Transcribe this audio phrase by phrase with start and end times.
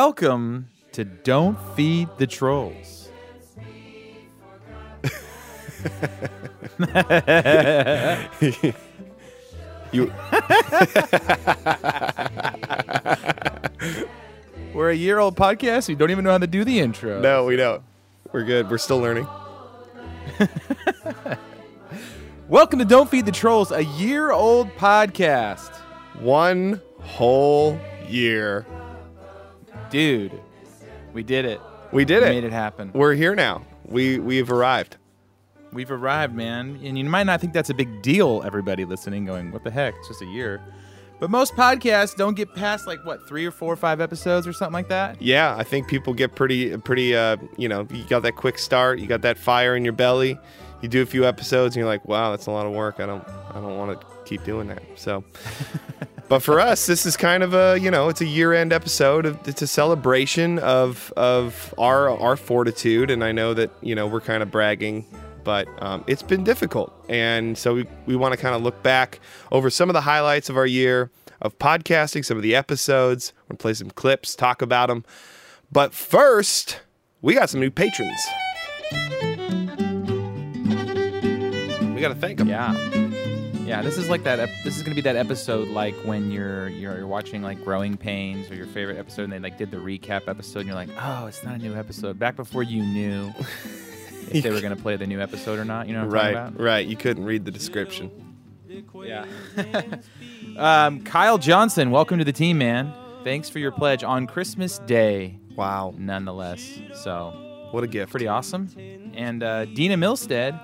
[0.00, 3.08] Welcome to Don't Feed the Trolls.
[9.90, 9.96] You
[14.72, 15.88] We're a year old podcast.
[15.88, 17.20] We don't even know how to do the intro.
[17.20, 17.82] no, we don't.
[18.30, 18.70] We're good.
[18.70, 19.26] We're still learning.
[22.48, 25.74] Welcome to Don't Feed the Trolls, a year old podcast.
[26.20, 28.64] One whole year.
[29.90, 30.32] Dude,
[31.12, 31.60] we did it.
[31.92, 32.30] We did We it.
[32.30, 32.90] made it happen.
[32.94, 33.62] We're here now.
[33.86, 34.96] We we've arrived.
[35.72, 36.78] We've arrived, man.
[36.82, 39.94] And you might not think that's a big deal, everybody listening, going, what the heck?
[39.98, 40.60] It's just a year.
[41.20, 44.52] But most podcasts don't get past like what, three or four or five episodes or
[44.52, 45.20] something like that?
[45.20, 48.98] Yeah, I think people get pretty pretty uh, you know, you got that quick start,
[48.98, 50.38] you got that fire in your belly.
[50.80, 53.00] You do a few episodes and you're like, "Wow, that's a lot of work.
[53.00, 55.24] I don't I don't want to keep doing that." So
[56.28, 59.24] But for us, this is kind of a, you know, it's a year-end episode.
[59.24, 64.06] Of, it's a celebration of of our our fortitude and I know that, you know,
[64.06, 65.06] we're kind of bragging
[65.48, 66.92] but um, it's been difficult.
[67.08, 69.18] And so we, we want to kind of look back
[69.50, 73.32] over some of the highlights of our year of podcasting, some of the episodes.
[73.48, 75.06] To play some clips, talk about them.
[75.72, 76.80] But first,
[77.22, 78.20] we got some new patrons.
[81.94, 82.48] We got to thank them.
[82.48, 83.07] Yeah.
[83.68, 84.40] Yeah, this is like that.
[84.40, 87.96] Ep- this is gonna be that episode like when you're, you're you're watching like Growing
[87.96, 90.88] Pains or your favorite episode, and they like did the recap episode, and you're like,
[90.98, 92.18] oh, it's not a new episode.
[92.18, 93.32] Back before you knew
[94.30, 95.86] if they were gonna play the new episode or not.
[95.86, 96.86] You know what I'm Right, talking right.
[96.86, 98.10] You couldn't read the description.
[99.04, 99.24] Yeah.
[100.56, 102.92] um, Kyle Johnson, welcome to the team, man.
[103.24, 106.78] Thanks for your pledge on Christmas Day, Wow, nonetheless.
[106.94, 108.10] So what a gift.
[108.10, 108.68] pretty awesome.
[109.14, 110.58] And uh, Dina Milstead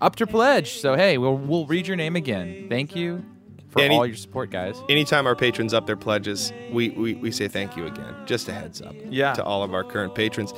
[0.00, 0.78] upped her pledge.
[0.80, 2.66] So hey, we'll we'll read your name again.
[2.68, 3.24] Thank you
[3.68, 4.76] for Any- all your support, guys.
[4.88, 8.14] Anytime our patrons up their pledges, we, we, we say thank you again.
[8.26, 9.32] Just a heads up Yeah.
[9.34, 10.52] to all of our current patrons.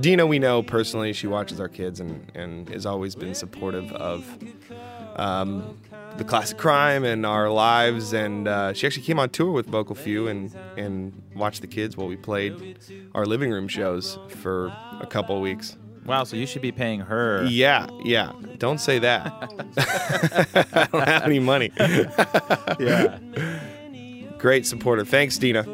[0.00, 4.26] Dina, we know personally, she watches our kids and, and has always been supportive of
[5.14, 5.78] um,
[6.16, 8.12] the classic crime and our lives.
[8.12, 11.96] And uh, she actually came on tour with Vocal Few and, and watched the kids
[11.96, 12.78] while we played
[13.14, 14.66] our living room shows for
[15.00, 15.76] a couple of weeks.
[16.06, 17.44] Wow, so you should be paying her.
[17.44, 18.32] Yeah, yeah.
[18.58, 19.26] Don't say that.
[20.72, 21.70] I don't have any money.
[22.78, 23.18] Yeah.
[24.38, 25.04] Great supporter.
[25.04, 25.64] Thanks, Dina.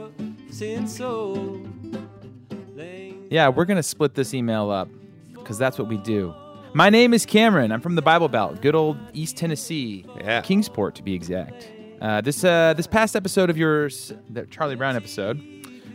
[3.30, 4.88] Yeah, we're going to split this email up
[5.34, 6.34] because that's what we do.
[6.74, 7.72] My name is Cameron.
[7.72, 10.40] I'm from the Bible Belt, good old East Tennessee, Yeah.
[10.42, 11.68] Kingsport to be exact.
[12.00, 15.40] Uh, this uh, this past episode of yours, the Charlie Brown episode,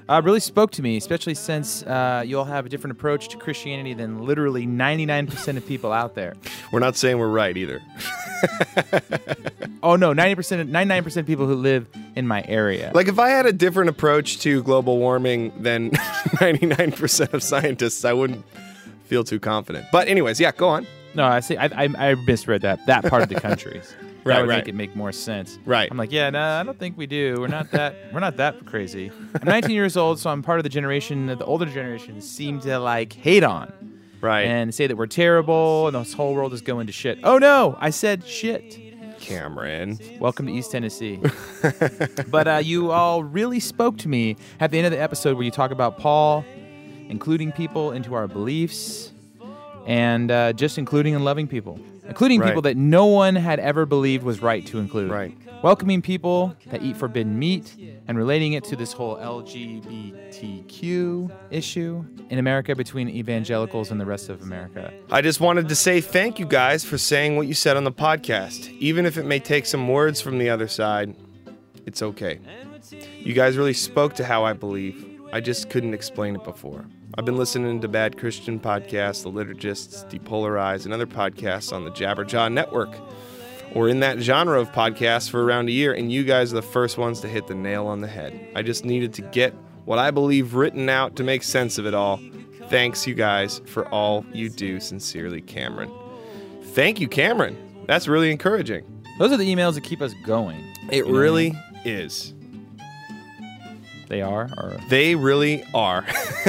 [0.09, 3.37] uh, really spoke to me, especially since uh, you all have a different approach to
[3.37, 6.35] Christianity than literally 99% of people out there.
[6.71, 7.81] We're not saying we're right either.
[9.83, 12.91] Oh no, 90%, 99% of people who live in my area.
[12.93, 18.13] Like if I had a different approach to global warming than 99% of scientists, I
[18.13, 18.43] wouldn't
[19.05, 19.85] feel too confident.
[19.91, 20.87] But anyways, yeah, go on.
[21.13, 21.57] No, I see.
[21.57, 23.81] I, I, I misread that that part of the country.
[24.27, 24.57] Right, that would right.
[24.57, 25.59] make it make more sense.
[25.65, 25.87] Right.
[25.89, 27.37] I'm like, yeah, no, I don't think we do.
[27.39, 27.95] We're not that.
[28.13, 29.11] we're not that crazy.
[29.41, 32.59] I'm 19 years old, so I'm part of the generation that the older generation seem
[32.61, 33.71] to like hate on
[34.19, 34.47] Right.
[34.47, 37.19] and say that we're terrible and this whole world is going to shit.
[37.23, 38.79] Oh no, I said shit.
[39.19, 39.99] Cameron.
[40.19, 41.19] Welcome to East Tennessee.
[42.27, 45.43] but uh, you all really spoke to me at the end of the episode where
[45.43, 46.45] you talk about Paul
[47.09, 49.11] including people into our beliefs
[49.85, 52.47] and uh, just including and loving people, including Right.
[52.47, 55.11] people that no one had ever believed was right to include.
[55.11, 55.37] Right.
[55.63, 57.75] Welcoming people that eat forbidden meat
[58.07, 64.29] and relating it to this whole LGBTQ issue in America between evangelicals and the rest
[64.29, 64.93] of America.
[65.11, 67.91] I just wanted to say thank you guys for saying what you said on the
[67.91, 68.69] podcast.
[68.79, 71.15] Even if it may take some words from the other side,
[71.85, 72.39] it's okay.
[73.19, 75.03] You guys really spoke to how I believe.
[75.33, 76.85] I just couldn't explain it before.
[77.15, 81.91] I've been listening to Bad Christian podcasts, The Liturgists, Depolarized, and other podcasts on the
[81.91, 82.93] Jabberjaw Network,
[83.73, 86.61] or in that genre of podcasts for around a year, and you guys are the
[86.61, 88.51] first ones to hit the nail on the head.
[88.55, 89.53] I just needed to get
[89.85, 92.19] what I believe written out to make sense of it all.
[92.69, 94.81] Thanks, you guys, for all you do.
[94.81, 95.91] Sincerely, Cameron.
[96.61, 97.57] Thank you, Cameron.
[97.87, 98.83] That's really encouraging.
[99.17, 100.61] Those are the emails that keep us going.
[100.91, 101.53] It really
[101.85, 102.33] is.
[104.07, 104.49] They are.
[104.57, 106.05] Or They really are.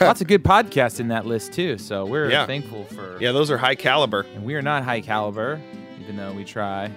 [0.00, 1.78] lots of good podcasts in that list too.
[1.78, 2.46] So we're Yeah.
[2.46, 3.16] thankful for.
[3.20, 4.26] yeah, those are high caliber.
[4.34, 5.60] And we are not high caliber,
[6.00, 6.90] even though we try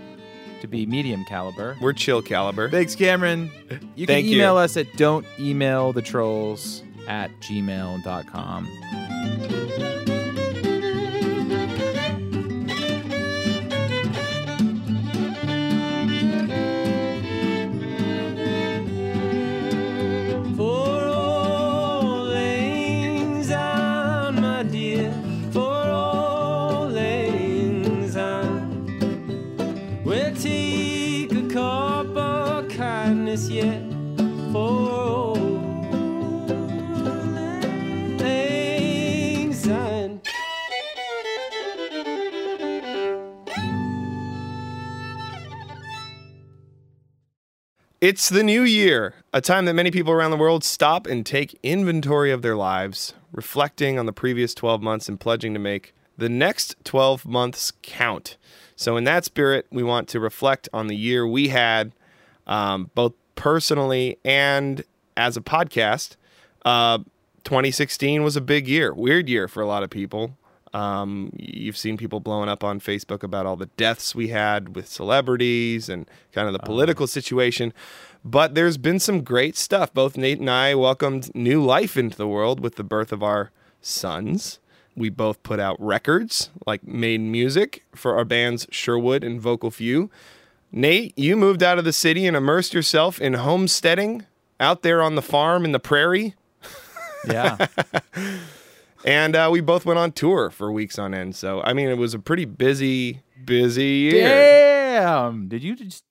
[0.62, 1.78] to be medium caliber.
[1.82, 2.70] We're chill caliber.
[2.70, 3.50] Thanks, Cameron.
[3.96, 4.36] You can Thank you.
[4.38, 8.68] email us at don't email the trolls at gmail.com.
[48.04, 51.58] It's the new year, a time that many people around the world stop and take
[51.64, 56.28] inventory of their lives, reflecting on the previous 12 months and pledging to make the
[56.28, 58.36] next 12 months count.
[58.76, 61.94] So, in that spirit, we want to reflect on the year we had,
[62.46, 64.84] um, both personally and
[65.16, 66.18] as a podcast.
[66.66, 66.98] Uh,
[67.46, 70.38] 2016 was a big year, weird year for a lot of people.
[70.74, 74.88] Um, you've seen people blowing up on Facebook about all the deaths we had with
[74.88, 77.74] celebrities and kind of the political situation.
[78.26, 79.94] But there's been some great stuff.
[79.94, 83.52] Both Nate and I welcomed new life into the world with the birth of our
[83.82, 84.60] sons.
[84.96, 90.10] We both put out records, like made music for our bands Sherwood and Vocal Few.
[90.72, 94.26] Nate, you moved out of the city and immersed yourself in homesteading
[94.60, 96.36] out there on the farm in the prairie.
[97.28, 97.68] Yeah.
[99.06, 101.36] And uh, we both went on tour for weeks on end.
[101.36, 104.28] So, I mean, it was a pretty busy, busy year.
[104.30, 105.48] Damn.
[105.48, 106.04] Did you just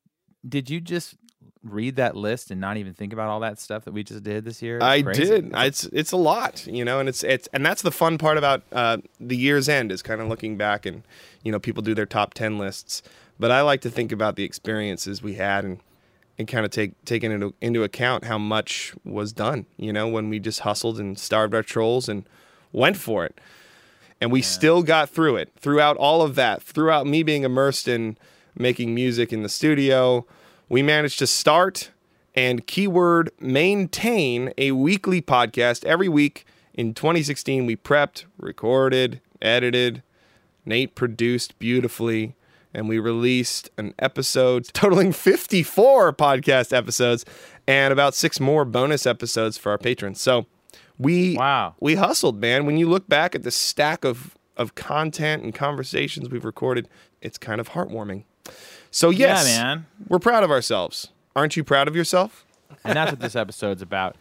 [0.47, 1.15] did you just
[1.62, 4.44] read that list and not even think about all that stuff that we just did
[4.44, 4.77] this year?
[4.77, 5.25] It's I crazy.
[5.25, 5.55] did.
[5.55, 8.37] I- It's it's a lot, you know, and it's it's and that's the fun part
[8.37, 11.03] about uh, the year's end is kind of looking back and
[11.43, 13.03] you know people do their top ten lists,
[13.38, 15.79] but I like to think about the experiences we had and
[16.38, 20.29] and kind of take taking into into account how much was done, you know, when
[20.29, 22.25] we just hustled and starved our trolls and
[22.73, 23.39] went for it.
[24.21, 25.53] And we still got through it.
[25.59, 28.17] Throughout all of that, throughout me being immersed in
[28.57, 30.27] making music in the studio,
[30.69, 31.91] we managed to start
[32.35, 36.47] and keyword maintain a weekly podcast every week.
[36.75, 40.03] In 2016, we prepped, recorded, edited.
[40.65, 42.35] Nate produced beautifully,
[42.73, 47.25] and we released an episode totaling 54 podcast episodes
[47.67, 50.21] and about six more bonus episodes for our patrons.
[50.21, 50.47] So
[50.99, 51.75] we Wow.
[51.81, 52.67] we hustled, man.
[52.67, 56.89] When you look back at the stack of of content and conversations we've recorded,
[57.21, 58.25] it's kind of heartwarming.
[58.91, 59.87] So yes, Yeah, man.
[60.09, 61.09] we're proud of ourselves.
[61.35, 62.44] Aren't you proud of yourself?
[62.85, 64.17] and that's what this episode's about.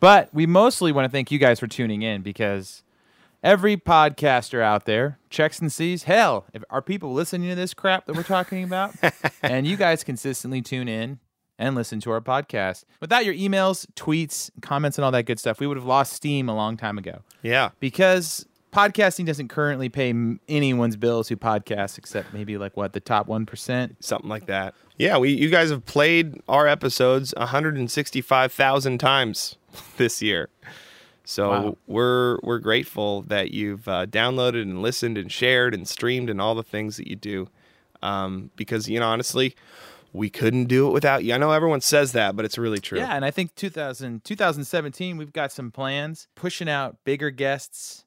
[0.00, 2.82] But we mostly want to thank you guys for tuning in because
[3.42, 8.06] every podcaster out there checks and sees, hell, if are people listening to this crap
[8.06, 8.94] that we're talking about?
[9.42, 11.18] and you guys consistently tune in
[11.58, 12.84] and listen to our podcast.
[13.00, 16.48] Without your emails, tweets, comments, and all that good stuff, we would have lost steam
[16.48, 17.70] a long time ago Yeah.
[17.80, 20.12] because podcasting doesn't currently pay
[20.48, 23.96] anyone's bills who podcast except maybe like what the top 1%.
[24.00, 24.74] something like that.
[24.98, 29.56] Yeah, we you guys have played our episodes 165,000 times
[29.96, 30.48] this year.
[31.24, 31.76] So Wow.
[31.86, 36.54] we're we're grateful that you've uh, downloaded and listened and shared and streamed and all
[36.54, 37.48] the things that you do.
[38.02, 39.54] Um, because you know, honestly,
[40.16, 41.34] we couldn't do it without you.
[41.34, 42.98] I know everyone says that, but it's really true.
[42.98, 48.04] Yeah, and I think 2000, 2017, we've got some plans, pushing out bigger guests,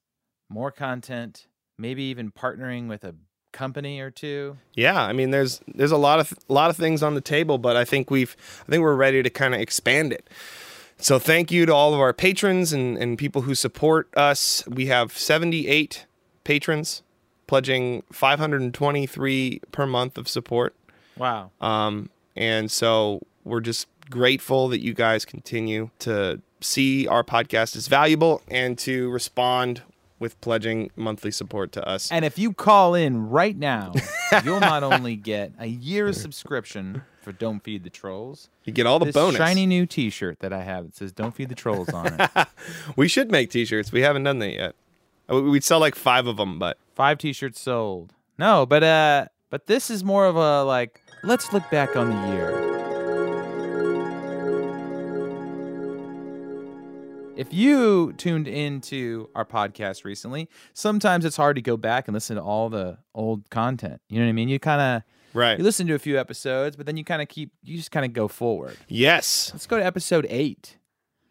[0.49, 3.15] more content, maybe even partnering with a
[3.51, 4.57] company or two.
[4.73, 7.57] Yeah, I mean, there's there's a lot of a lot of things on the table,
[7.57, 8.35] but I think we've
[8.67, 10.29] I think we're ready to kind of expand it.
[10.97, 14.67] So thank you to all of our patrons and, and people who support us.
[14.67, 16.05] We have 78
[16.43, 17.03] patrons
[17.47, 20.75] pledging 523 per month of support.
[21.19, 21.51] Wow.
[21.61, 27.87] Um, and so we're just grateful that you guys continue to see our podcast as
[27.87, 29.81] valuable and to respond
[30.19, 32.11] with pledging monthly support to us.
[32.11, 33.93] And if you call in right now,
[34.43, 38.99] you'll not only get a year's subscription for Don't Feed the Trolls, You get all
[38.99, 39.37] the this bonus.
[39.37, 42.47] shiny new T-shirt that I have that says "Don't Feed the Trolls" on it.
[42.97, 43.91] We should make t-shirts.
[43.93, 44.75] We haven't done that yet.
[45.31, 48.13] Uh, We'd sell like five of them, but Five T-shirts sold.
[48.37, 51.01] No, but uh, but this is more of a like.
[51.23, 52.65] Let's look back on the year.
[57.35, 62.35] If you tuned into our podcast recently, sometimes it's hard to go back and listen
[62.35, 64.01] to all the old content.
[64.09, 64.49] You know what I mean?
[64.49, 65.57] You kind of right.
[65.57, 68.05] you listen to a few episodes, but then you kind of keep you just kind
[68.05, 68.75] of go forward.
[68.89, 70.77] Yes, Let's go to episode 8.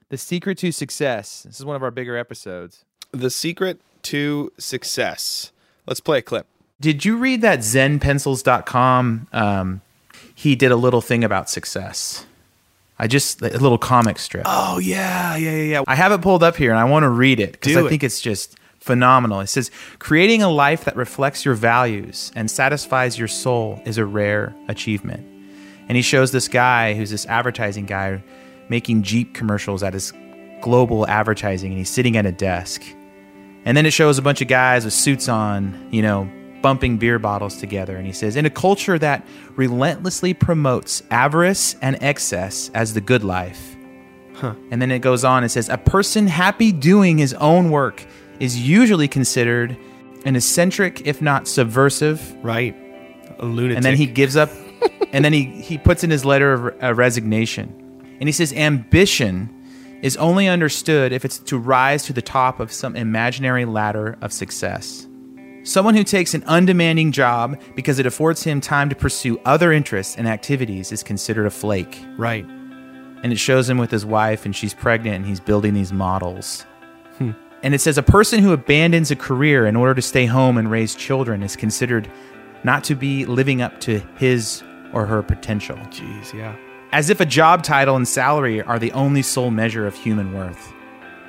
[0.08, 1.42] The secret to success.
[1.42, 2.86] This is one of our bigger episodes.
[3.12, 5.52] the secret to success.
[5.86, 6.46] Let's play a clip.
[6.80, 9.80] Did you read that zenpencils.com um
[10.38, 12.24] he did a little thing about success.
[12.96, 14.44] I just a little comic strip.
[14.46, 15.82] Oh yeah, yeah, yeah, yeah.
[15.88, 17.88] I have it pulled up here and I want to read it because I it.
[17.88, 19.40] think it's just phenomenal.
[19.40, 24.06] It says, Creating a life that reflects your values and satisfies your soul is a
[24.06, 25.26] rare achievement.
[25.88, 28.22] And he shows this guy who's this advertising guy
[28.68, 30.12] making Jeep commercials at his
[30.60, 32.80] global advertising and he's sitting at a desk.
[33.64, 36.30] And then it shows a bunch of guys with suits on, you know,
[36.62, 37.96] bumping beer bottles together.
[37.96, 43.24] And he says, In a culture that relentlessly promotes avarice and excess as the good
[43.24, 43.76] life.
[44.70, 48.04] And then it goes on and says, A person happy doing his own work
[48.38, 49.76] is usually considered
[50.24, 52.34] an eccentric, if not subversive.
[52.44, 52.76] Right.
[53.38, 53.76] A lunatic.
[53.76, 54.50] And then he gives up,
[55.12, 57.74] and then he, he puts in his letter of uh, resignation.
[58.20, 59.54] And he says, Ambition
[60.02, 64.32] is only understood if it's to rise to the top of some imaginary ladder of
[64.32, 65.07] success.
[65.68, 70.16] Someone who takes an undemanding job because it affords him time to pursue other interests
[70.16, 72.02] and activities is considered a flake.
[72.16, 72.46] Right.
[73.22, 76.64] And it shows him with his wife, and she's pregnant, and he's building these models.
[77.18, 77.32] Hmm.
[77.62, 80.70] And it says a person who abandons a career in order to stay home and
[80.70, 82.10] raise children is considered
[82.64, 84.62] not to be living up to his
[84.94, 85.76] or her potential.
[85.90, 86.56] Jeez, yeah.
[86.92, 90.72] As if a job title and salary are the only sole measure of human worth.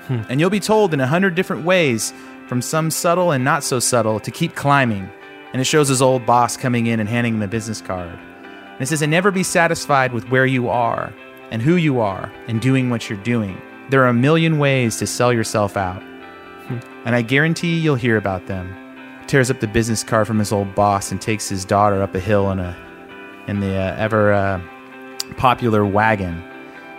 [0.07, 0.21] Hmm.
[0.29, 2.13] And you'll be told in a hundred different ways,
[2.49, 5.07] from some subtle and not so subtle, to keep climbing.
[5.53, 8.09] And it shows his old boss coming in and handing him a business card.
[8.09, 11.13] And it says, and never be satisfied with where you are
[11.51, 13.61] and who you are and doing what you're doing.
[13.89, 16.01] There are a million ways to sell yourself out.
[17.05, 18.75] And I guarantee you'll hear about them.
[19.27, 22.19] Tears up the business card from his old boss and takes his daughter up a
[22.19, 22.75] hill in a
[23.47, 24.61] in the uh, ever uh,
[25.37, 26.43] popular wagon.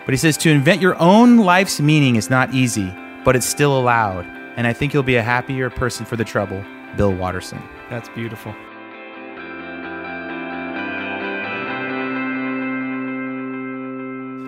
[0.04, 2.92] But he says to invent your own life's meaning is not easy,
[3.24, 4.26] but it's still allowed.
[4.56, 6.64] And I think you'll be a happier person for the trouble.
[6.96, 7.62] Bill Watterson.
[7.88, 8.54] That's beautiful.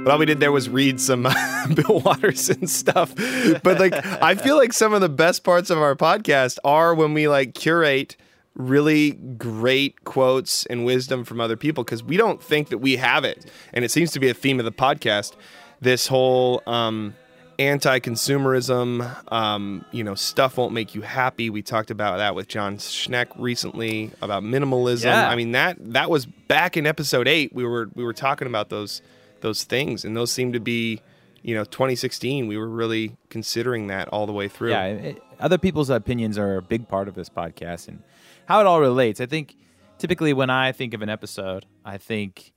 [0.04, 1.22] But all we did there was read some
[1.74, 3.14] Bill Watterson stuff.
[3.62, 7.14] But like, I feel like some of the best parts of our podcast are when
[7.14, 8.16] we like curate
[8.54, 13.24] really great quotes and wisdom from other people because we don't think that we have
[13.24, 13.46] it.
[13.72, 15.34] And it seems to be a theme of the podcast.
[15.80, 17.14] This whole um,
[17.58, 21.50] anti-consumerism, um, you know, stuff won't make you happy.
[21.50, 25.04] We talked about that with John Schneck recently about minimalism.
[25.04, 25.28] Yeah.
[25.28, 27.52] I mean that that was back in episode eight.
[27.54, 29.02] We were we were talking about those
[29.40, 31.00] those things, and those seem to be,
[31.42, 32.46] you know, 2016.
[32.46, 34.70] We were really considering that all the way through.
[34.70, 38.02] Yeah, it, other people's opinions are a big part of this podcast and
[38.46, 39.20] how it all relates.
[39.20, 39.56] I think
[39.98, 42.52] typically when I think of an episode, I think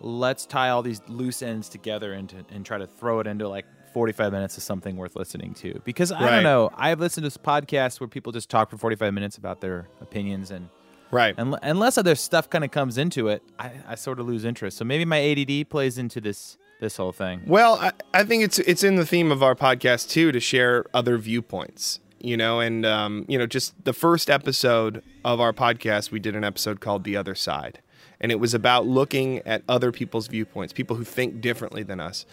[0.00, 3.48] let's tie all these loose ends together and, to, and try to throw it into
[3.48, 5.80] like 45 minutes is something worth listening to.
[5.84, 6.30] Because I Right.
[6.30, 9.88] don't know, I've listened to podcasts where people just talk for 45 minutes about their
[10.02, 10.68] opinions and
[11.10, 11.34] Right.
[11.38, 14.76] and unless other stuff kind of comes into it, I, I sort of lose interest.
[14.76, 17.40] So maybe my ADD plays into this this whole thing.
[17.46, 20.84] Well, I, I think it's it's in the theme of our podcast too to share
[20.92, 22.00] other viewpoints.
[22.20, 26.34] You know, and um, you know, just the first episode of our podcast, we did
[26.34, 27.80] an episode called "The Other Side,"
[28.18, 32.24] and it was about looking at other people's viewpoints, people who think differently than us.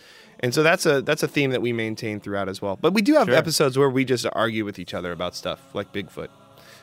[0.43, 2.75] And so that's a that's a theme that we maintain throughout as well.
[2.79, 3.35] But we do have Sure.
[3.35, 6.29] episodes where we just argue with each other about stuff, like Bigfoot.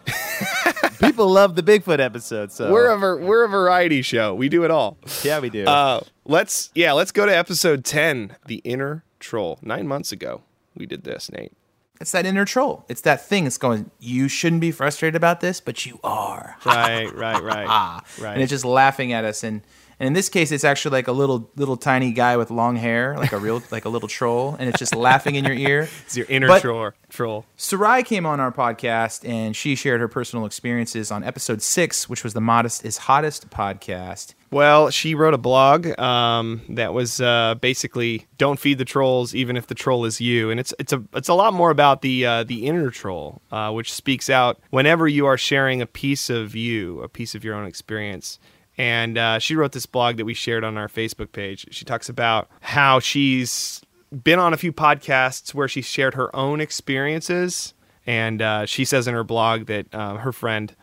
[1.01, 4.35] People love the Bigfoot episode, so We're a ver- we're a variety show.
[4.35, 4.97] We do it all.
[5.23, 5.65] yeah, we do.
[5.65, 9.59] Uh, let's yeah, let's go to episode ten, the inner troll.
[9.63, 10.43] Nine months ago,
[10.77, 11.53] we did this, Nate.
[12.01, 12.85] It's that inner troll.
[12.89, 16.57] It's that thing It's going, you shouldn't be frustrated about this, but you are.
[16.65, 18.05] Right, right, right, Ah.
[18.21, 18.35] right.
[18.35, 19.43] And it's just laughing at us.
[19.43, 19.63] And,
[20.01, 23.17] and in this case, it's actually like a little little tiny guy with long hair,
[23.17, 25.89] like a real like a little troll, and it's just laughing in your ear.
[26.07, 26.93] It's your inner But- troll.
[27.11, 27.47] Troll.
[27.57, 32.23] Sarai came on our podcast and she shared her personal experiences on episode six, which
[32.23, 34.35] was the Modest is Hottest podcast.
[34.51, 39.57] Well, she wrote a blog um, that was uh, basically "Don't feed the trolls, even
[39.57, 42.25] if the troll is you," and it's it's a it's a lot more about the
[42.27, 46.55] uh, the inner troll, uh, which speaks out whenever you are sharing a piece of
[46.55, 48.39] you, a piece of your own experience.
[48.79, 51.67] And uh, she wrote this blog that we shared on our Facebook page.
[51.73, 56.61] She talks about how she's been on a few podcasts where she shared her own
[56.61, 57.75] experiences,
[58.07, 60.75] and uh, she says in her blog that uh, her friend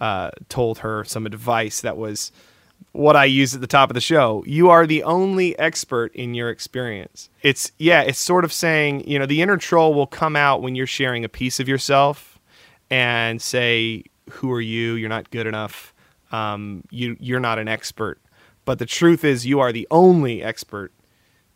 [0.00, 2.32] uh, told her some advice that was
[2.92, 4.42] what I used at the top of the show.
[4.46, 7.28] You are the only expert in your experience.
[7.42, 10.74] It's yeah, it's sort of saying, you know, the inner troll will come out when
[10.74, 12.38] you're sharing a piece of yourself
[12.90, 14.94] and say, "Who are you?
[14.94, 15.91] You're not good enough.
[16.32, 18.20] Um, you you're not an expert."
[18.64, 20.92] But the truth is, you are the only expert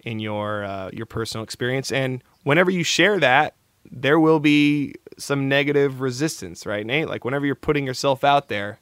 [0.04, 3.54] in your uh, your personal experience, and whenever you share that,
[3.90, 7.08] there will be some negative resistance, right, Nate?
[7.08, 8.80] Like whenever you're putting yourself out there,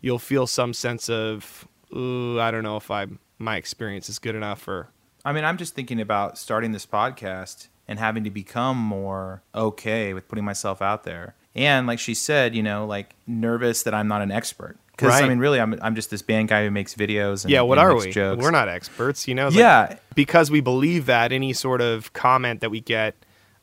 [0.00, 3.06] you'll feel some sense of, Ooh, I don't know if I
[3.38, 4.88] my experience is good enough, or
[5.24, 10.14] I mean, I'm just thinking about starting this podcast and having to become more okay
[10.14, 11.34] with putting myself out there.
[11.54, 14.76] And like she said, you know, like nervous that I'm not an expert.
[14.96, 17.44] Because I mean, really, I'm, I'm just this band guy who makes videos.
[17.44, 18.10] And, yeah, what and are we?
[18.10, 18.42] Jokes.
[18.42, 19.48] We're not experts, you know.
[19.48, 23.14] It's like- Yeah, because we believe that any sort of comment that we get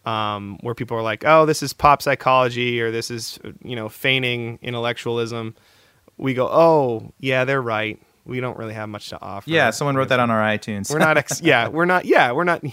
[0.05, 3.89] um, where people are like, "Oh, this is pop psychology," or "This is you know
[3.89, 5.55] feigning intellectualism,"
[6.17, 7.99] we go, oh yeah, they're right.
[8.25, 9.49] We don't really have much to offer.
[9.49, 10.89] Yeah, someone wrote that on our iTunes.
[10.91, 11.17] We're not.
[11.17, 12.05] Ex- yeah, we're not.
[12.05, 12.63] Yeah, we're not.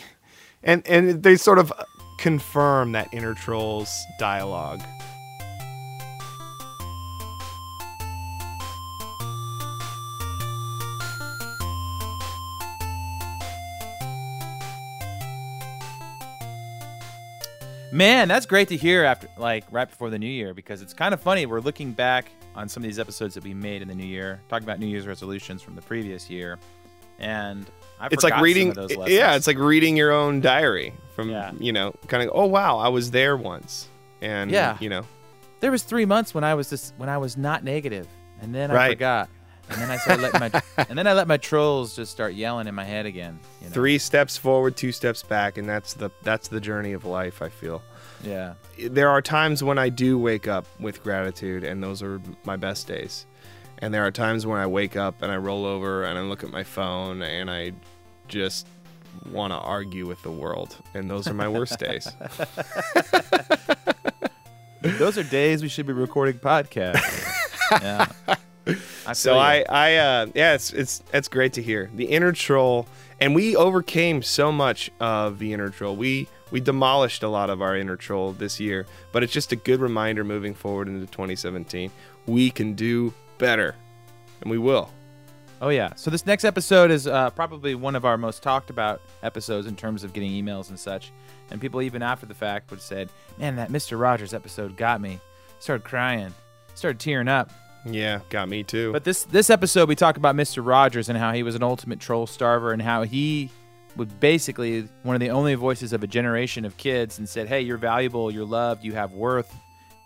[0.62, 1.72] And and they sort of
[2.18, 4.80] confirm that inner trolls dialogue.
[17.92, 21.12] Man, that's great to hear after like right before the new year because it's kind
[21.12, 21.46] of funny.
[21.46, 24.40] We're looking back on some of these episodes that we made in the new year,
[24.48, 26.58] talking about New Year's resolutions from the previous year,
[27.18, 27.66] and
[28.00, 28.68] I It's like reading.
[28.68, 29.16] of those lessons.
[29.16, 31.50] Yeah, it's like reading your own diary from Yeah.
[31.58, 32.30] you know, kind of.
[32.32, 33.88] Oh wow, I was there once,
[34.22, 34.76] and Yeah.
[34.80, 35.04] you know,
[35.58, 38.06] there was three months when I was just when I was not negative,
[38.40, 38.90] and then I Right.
[38.92, 39.28] forgot,
[39.70, 42.66] and then I started letting my and then I let my trolls just start yelling
[42.66, 43.38] in my head again.
[43.60, 43.72] You know?
[43.72, 47.42] three steps forward, two steps back, and that's the that's the journey of life.
[47.42, 47.82] I feel.
[48.22, 48.54] Yeah.
[48.78, 52.86] there are times when I do wake up with gratitude, and those are my best
[52.86, 53.24] days.
[53.78, 56.44] And there are times when I wake up and I roll over and I look
[56.44, 57.72] at my phone and I
[58.28, 58.66] just
[59.32, 60.76] want to argue with the world.
[60.92, 62.06] And those are my worst days.
[64.82, 67.26] Those are days we should be recording podcasts.
[67.82, 68.06] yeah.
[69.10, 69.36] I So.
[69.36, 72.86] I, I, uh, yeah, it's it's it's great to hear the inner troll,
[73.18, 75.96] and we overcame so much of the inner troll.
[75.96, 79.56] We we demolished a lot of our inner troll this year, but it's just a
[79.56, 81.90] good reminder moving forward into 2017.
[82.26, 83.74] We can do better,
[84.42, 84.90] and we will.
[85.60, 85.94] Oh yeah.
[85.96, 89.74] So this next episode is uh, probably one of our most talked about episodes in
[89.76, 91.12] terms of getting emails and such.
[91.50, 94.00] And people even after the fact would said, "Man, that Mr.
[94.00, 95.18] Rogers episode got me.
[95.58, 96.32] Started crying,
[96.74, 97.50] started tearing up."
[97.86, 98.92] Yeah, got me too.
[98.92, 100.64] But this this episode we talk about Mr.
[100.64, 103.50] Rogers and how he was an ultimate troll starver and how he
[103.96, 107.62] was basically one of the only voices of a generation of kids and said, "Hey,
[107.62, 109.54] you're valuable, you're loved, you have worth."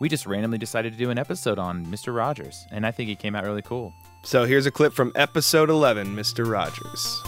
[0.01, 2.15] We just randomly decided to do an episode on Mr.
[2.15, 3.93] Rogers, and I think it came out really cool.
[4.23, 6.51] So here's a clip from episode 11, Mr.
[6.51, 7.23] Rogers.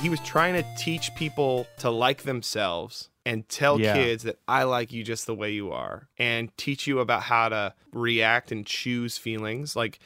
[0.00, 3.92] He was trying to teach people to like themselves and tell Yeah.
[3.94, 7.48] kids that I like you just the way you are and teach you about how
[7.50, 9.98] to react and choose feelings, like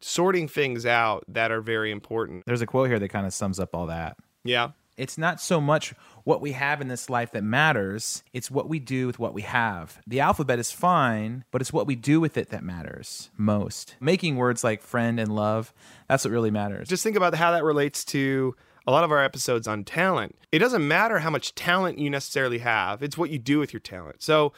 [0.00, 2.44] sorting things out that are very important.
[2.46, 4.16] There's a quote here that kind of sums up all that.
[4.42, 4.70] Yeah.
[4.96, 8.78] It's not so much what we have in this life that matters, it's what we
[8.78, 10.00] do with what we have.
[10.06, 13.96] The alphabet is fine, but it's what we do with it that matters most.
[14.00, 15.72] Making words like friend and love,
[16.08, 16.88] that's what really matters.
[16.88, 18.54] just think about how that relates to
[18.86, 20.36] a lot of our episodes on talent.
[20.50, 23.80] It doesn't matter how much talent you necessarily have; it's what you do with your
[23.80, 24.22] talent.
[24.22, 24.52] So,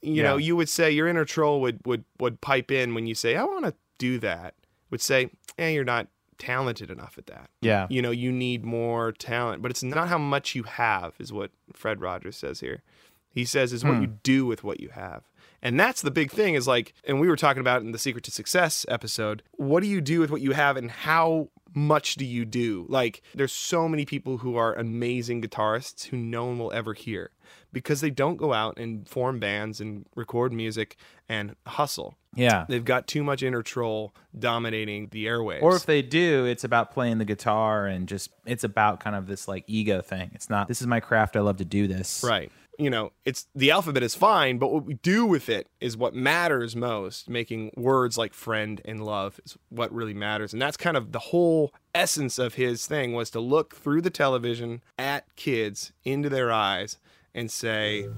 [0.00, 3.14] you know, you would say your inner troll would would would pipe in when you
[3.14, 4.54] say, "I want to do that."
[4.90, 6.08] Would say, "Eh, you're not
[6.38, 7.86] talented enough at that." yeah.
[7.90, 11.50] You know, you need more talent, but it's not how much you have, is what
[11.72, 12.82] Fred Rogers says here.
[13.30, 15.22] He says is what you do with what you have.
[15.62, 18.24] And that's the big thing is like, and we were talking about in the Secret
[18.24, 19.42] to Success episode.
[19.52, 22.86] What do you do with what you have and how much do you do?
[22.88, 27.30] Like, there's so many people who are amazing guitarists who no one will ever hear
[27.72, 30.96] because they don't go out and form bands and record music
[31.28, 32.16] and hustle.
[32.34, 32.66] Yeah.
[32.68, 35.62] They've got too much inner troll dominating the airwaves.
[35.62, 39.26] Or if they do, it's about playing the guitar and just it's about kind of
[39.26, 40.30] this like ego thing.
[40.34, 42.24] It's not this is my craft, I love to do this.
[42.26, 42.50] Right.
[42.82, 46.14] You know, it's the alphabet is fine, but what we do with it is what
[46.14, 47.28] matters most.
[47.28, 50.52] Making words like friend and love is what really matters.
[50.52, 54.10] And that's kind of the whole essence of his thing was to look through the
[54.10, 56.98] television at kids into their eyes
[57.34, 58.08] and say,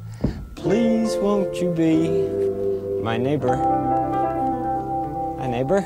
[0.55, 2.09] Please won't you be
[3.03, 3.57] my neighbor?
[5.39, 5.81] My neighbor?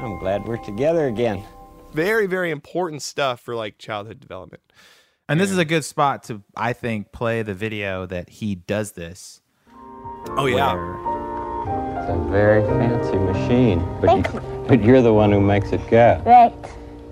[0.00, 1.42] I'm glad we're together again.
[1.94, 4.62] very, very important stuff for like childhood development.
[5.28, 8.92] And this is a good spot to I think play the video that he does
[8.92, 9.40] this.
[10.36, 10.74] Oh yeah.
[12.00, 15.80] It's a very fancy machine, but, Thank you, but you're the one who makes it
[15.88, 16.20] go.
[16.26, 16.52] Right.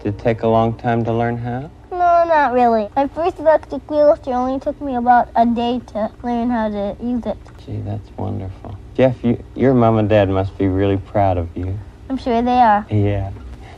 [0.03, 1.71] Did it take a long time to learn how?
[1.93, 2.89] No, not really.
[2.97, 7.25] My first electric wheelchair only took me about a day to learn how to use
[7.27, 7.39] it.
[7.65, 8.77] Gee, that's wonderful.
[8.95, 11.79] Jeff, you, your mom and dad must be really proud of you.
[12.09, 12.85] I'm sure they are.
[12.91, 13.31] Yeah.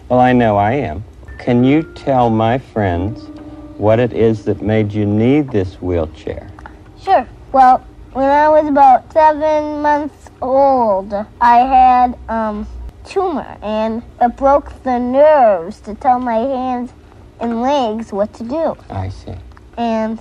[0.09, 1.05] Well, I know I am.
[1.39, 3.29] Can you tell my friends
[3.79, 6.51] what it is that made you need this wheelchair?
[7.01, 7.27] Sure.
[7.53, 7.79] Well,
[8.13, 12.67] when I was about seven months old, I had um
[13.05, 16.93] tumor, and it broke the nerves to tell my hands
[17.41, 18.77] and legs what to do.
[18.91, 19.35] I see.
[19.77, 20.21] And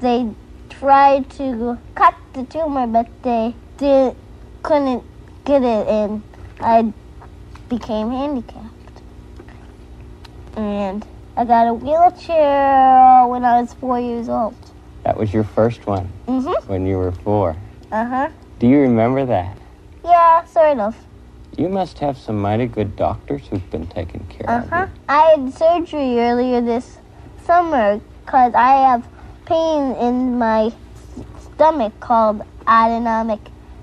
[0.00, 0.30] they
[0.70, 4.16] tried to cut the tumor, but they did
[4.62, 5.04] couldn't
[5.44, 6.22] get it, and
[6.60, 6.92] I
[7.68, 9.02] became handicapped.
[10.56, 11.06] And
[11.38, 14.56] I got a wheelchair when I was four years old.
[15.04, 16.52] That was your first one Mhm.
[16.66, 17.54] when you were four.
[17.92, 18.28] Uh huh.
[18.58, 19.56] Do you remember that?
[20.04, 20.96] Yeah, sort of.
[21.56, 24.86] You must have some mighty good doctors who've been taking care Uh of huh.
[25.08, 26.98] I had surgery earlier this
[27.44, 29.06] summer because I have
[29.46, 30.72] pain in my
[31.40, 33.38] stomach called autonomic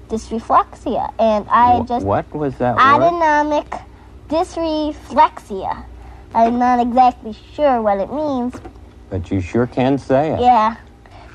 [0.10, 1.80] dysreflexia, and I.
[1.80, 2.84] Wh- just what was that word?
[4.30, 5.86] dysreflexia.
[6.36, 8.54] I'm not exactly sure what it means.
[9.10, 10.40] But you sure can say it.
[10.42, 10.76] Yeah,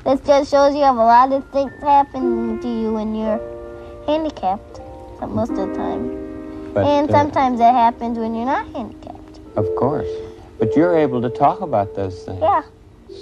[0.03, 3.41] this just shows you have a lot of things happen to you when you're
[4.05, 4.77] handicapped.
[5.19, 9.39] so- Most of the time, But, and uh, sometimes it happens when you're not handicapped.
[9.55, 10.07] Of course.
[10.59, 12.61] But you're able to talk about those things Yeah.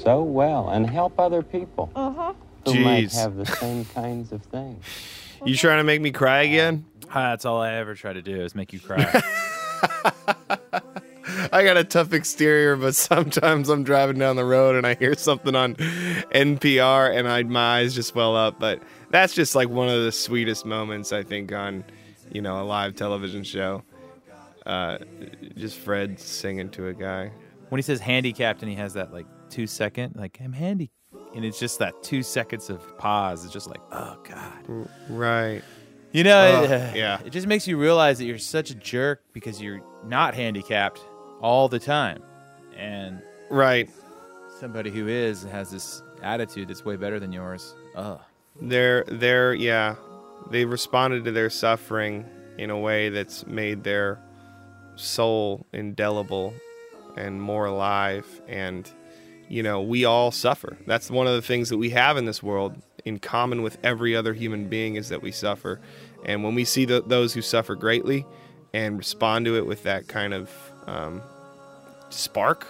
[0.03, 2.35] so well and help other people Mhm.
[2.65, 4.83] who might have the same kinds of things.
[5.45, 6.83] You trying to make me cry again?
[7.09, 9.05] Ah, that's all I ever try to do is make you cry.
[11.51, 15.15] I got a tough exterior, but sometimes I'm driving down the road and I hear
[15.15, 18.59] something on NPR and I, my eyes just well up.
[18.59, 21.83] But that's just like one of the sweetest moments I think on,
[22.31, 23.83] you know, a live television show.
[24.65, 24.99] Uh,
[25.55, 27.31] just Fred singing to a guy.
[27.69, 30.91] when he says handicapped and he has that like two second, like I'm handy,
[31.33, 33.43] and it's just that two seconds of pause.
[33.43, 34.87] It's just like, oh god.
[35.09, 35.63] Right.
[36.11, 37.19] You know, Oh, it, yeah.
[37.25, 41.01] It just makes you realize that you're such a jerk because you're not handicapped
[41.41, 42.21] all the time,
[42.75, 43.89] and Right.
[44.59, 47.73] somebody who is has this attitude that's way better than yours.
[47.95, 48.19] Ugh.
[48.61, 49.95] They're they're yeah,
[50.51, 52.25] they responded to their suffering
[52.57, 54.19] in a way that's made their
[54.95, 56.53] soul indelible
[57.15, 58.91] and more alive and
[59.47, 60.77] you know, we all suffer.
[60.85, 64.15] That's one of the things that we have in this world in common with every
[64.15, 65.79] other human being is that we suffer.
[66.23, 68.27] And when we see the, those who suffer greatly
[68.73, 70.51] and respond to it with that kind of
[70.89, 71.21] um,
[72.09, 72.67] spark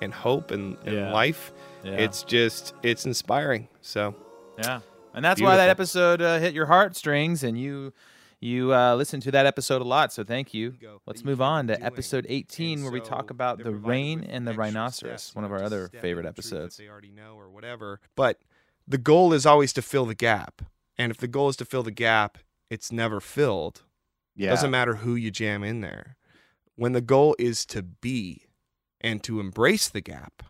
[0.00, 1.12] and hope and, and Yeah.
[1.12, 1.52] life,
[1.84, 1.92] Yeah.
[1.92, 3.68] it's just it's inspiring.
[3.82, 4.14] So
[4.58, 4.80] Yeah,
[5.14, 7.92] and that's why that episode uh, hit your heartstrings, and you
[8.42, 10.12] you uh, listened to that episode a lot.
[10.14, 10.74] So thank you.
[11.06, 15.34] Let's move on to episode 18, where we talk about the rain and the rhinoceros,
[15.34, 16.76] one of our other favorite episodes.
[16.78, 18.00] They already know or whatever.
[18.16, 18.38] But
[18.88, 20.62] the goal is always to fill the gap.
[20.96, 22.38] And if the goal is to fill the gap,
[22.70, 23.82] it's never filled.
[24.36, 26.16] Yeah, Doesn't matter who you jam in there.
[26.80, 28.46] When the goal is to be
[29.02, 30.42] and to embrace the gap,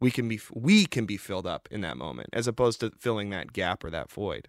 [0.00, 3.30] we can be we can be filled up in that moment as opposed to filling
[3.30, 4.48] that gap or that void.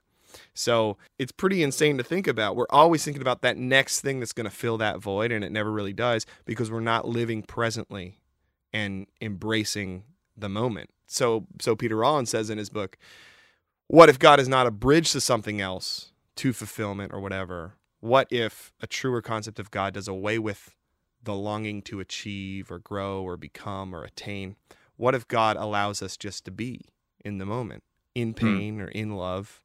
[0.56, 2.56] So it's pretty insane to think about.
[2.56, 5.52] We're always thinking about that next thing that's going to fill that void, and it
[5.52, 8.18] never really does because we're not living presently
[8.74, 10.90] and embracing the moment.
[11.06, 12.98] So, so Peter Rollins says in his book,
[13.86, 17.74] "What if God is not a bridge to something else, to fulfillment or whatever?
[18.00, 20.76] What if a truer concept of God does away with
[21.24, 24.56] the longing to achieve or grow or become or attain?
[24.96, 26.82] What if God allows us just to be
[27.24, 27.84] in the moment,
[28.16, 29.62] in pain or in love?"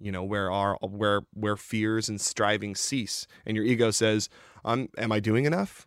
[0.00, 3.26] you know where our where where fears and striving cease?
[3.46, 4.28] And your ego says
[4.64, 5.86] um am i doing enough?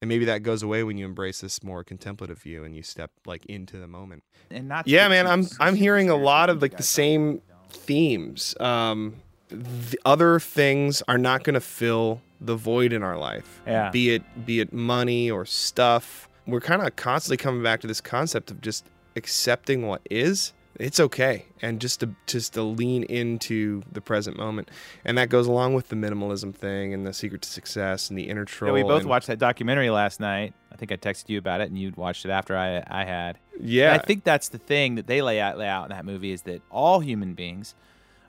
[0.00, 3.12] And maybe that goes away when you embrace this more contemplative view and you step
[3.24, 4.24] like into the moment.
[4.50, 8.54] And not yeah man i'm i'm hearing a lot of like the same themes.
[8.60, 9.16] Um
[9.52, 13.90] the other things are not going to fill the void in our life Yeah.
[13.90, 18.00] be it be it money or stuff we're kind of constantly coming back to this
[18.00, 18.84] concept of just
[19.16, 24.70] accepting what is it's okay and just to just to lean into the present moment
[25.04, 28.28] and that goes along with the minimalism thing and the secret to success and the
[28.28, 30.54] inner Yeah, troll we both and- watched that documentary last night.
[30.72, 33.38] I think I texted you about it, and you'd watched it after I I had.
[33.60, 36.06] yeah And I think that's the thing that they lay out lay out in that
[36.06, 37.74] movie is that all human beings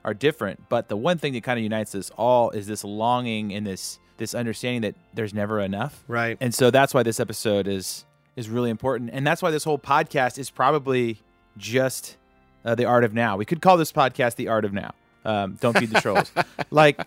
[0.04, 3.52] are different, but the one thing that kind of unites us all is this longing
[3.54, 6.04] and this this understanding that there's never enough.
[6.06, 8.04] right And so that's why this episode is
[8.36, 11.20] is really important, and that's why this whole podcast is probably
[11.56, 12.16] just
[12.64, 13.36] uh, the art of now.
[13.36, 14.92] We could call this podcast the art of now.
[15.24, 16.30] Um, don't feed the trolls.
[16.70, 17.00] like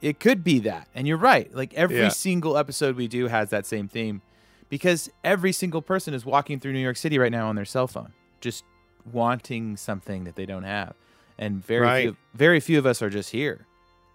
[0.00, 1.52] it could be that, and you're right.
[1.54, 2.08] Like every Yeah.
[2.08, 4.20] single episode we do has that same theme,
[4.68, 7.86] because every single person is walking through New York City right now on their cell
[7.86, 8.64] phone, just
[9.12, 10.94] wanting something that they don't have,
[11.42, 12.02] and very Right.
[12.04, 13.66] few, very few of us are just here,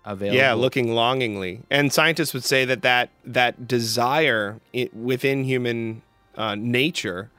[0.05, 0.37] available.
[0.37, 1.61] Yeah, looking longingly.
[1.69, 4.59] And scientists would say that that, that desire
[4.93, 6.01] within human
[6.35, 7.29] uh, nature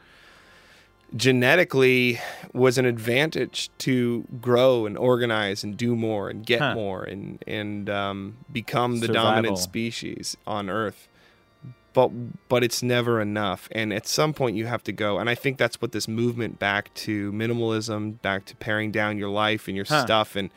[1.17, 2.21] genetically
[2.53, 6.75] was an advantage to grow and organize and do more and get Huh.
[6.75, 9.31] more and, and um, become the Survival.
[9.31, 11.09] dominant species on Earth.
[11.95, 12.11] But,
[12.49, 13.69] but it's never enough.
[13.73, 15.19] And at some point, you have to go.
[15.19, 19.31] And I think that's what this movement back to minimalism, back to paring down your
[19.31, 20.05] life and your Huh.
[20.05, 20.51] stuff and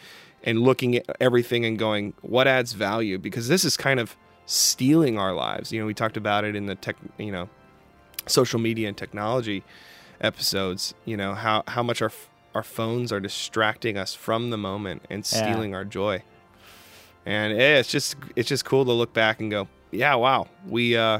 [0.44, 3.20] and looking at everything and going, what adds value?
[3.20, 4.18] Because this is kind of
[4.48, 5.72] stealing our lives.
[5.72, 7.48] You know, we talked about it in the tech, you know,
[8.28, 9.64] social media and technology
[10.20, 10.94] episodes.
[11.06, 12.12] You know how how much our
[12.54, 15.42] our phones are distracting us from the moment and Yeah.
[15.44, 16.24] stealing our joy.
[17.26, 20.96] and eh, it's just it's just cool to look back and go, yeah, wow, we
[20.98, 21.20] uh,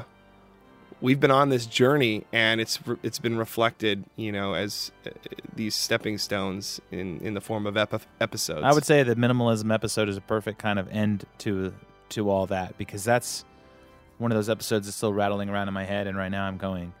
[1.00, 5.10] we've been on this journey, and it's it's been reflected, you know, as uh,
[5.54, 8.62] these stepping stones in in the form of epi- episodes.
[8.64, 11.74] I would say the minimalism episode is a perfect kind of end to
[12.10, 13.44] to all that because that's
[14.18, 16.56] one of those episodes that's still rattling around in my head, and right now I'm
[16.56, 16.92] going,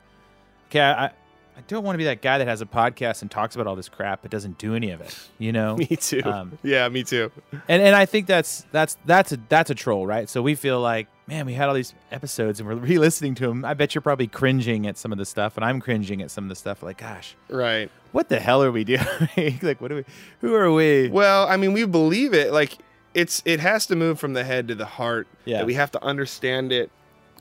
[0.68, 1.06] okay, I
[1.54, 3.76] I don't want to be that guy that has a podcast and talks about all
[3.76, 5.76] this crap but doesn't do any of it, you know.
[5.76, 6.22] me too.
[6.24, 7.30] Um, yeah, me too.
[7.68, 10.28] and and I think that's that's that's a that's a troll, right?
[10.28, 13.64] So we feel like, man, we had all these episodes and we're re-listening to them.
[13.64, 16.44] I bet you're probably cringing at some of the stuff, and I'm cringing at some
[16.44, 16.82] of the stuff.
[16.82, 17.90] Like, gosh, Right.
[18.12, 19.00] what the hell are we doing?
[19.62, 20.04] like, what are we?
[20.42, 21.08] Who are we?
[21.08, 22.52] Well, I mean, we believe it.
[22.52, 22.76] Like
[23.14, 25.26] it's it has to move from the head to the heart.
[25.46, 25.58] Yeah.
[25.58, 26.90] That we have to understand it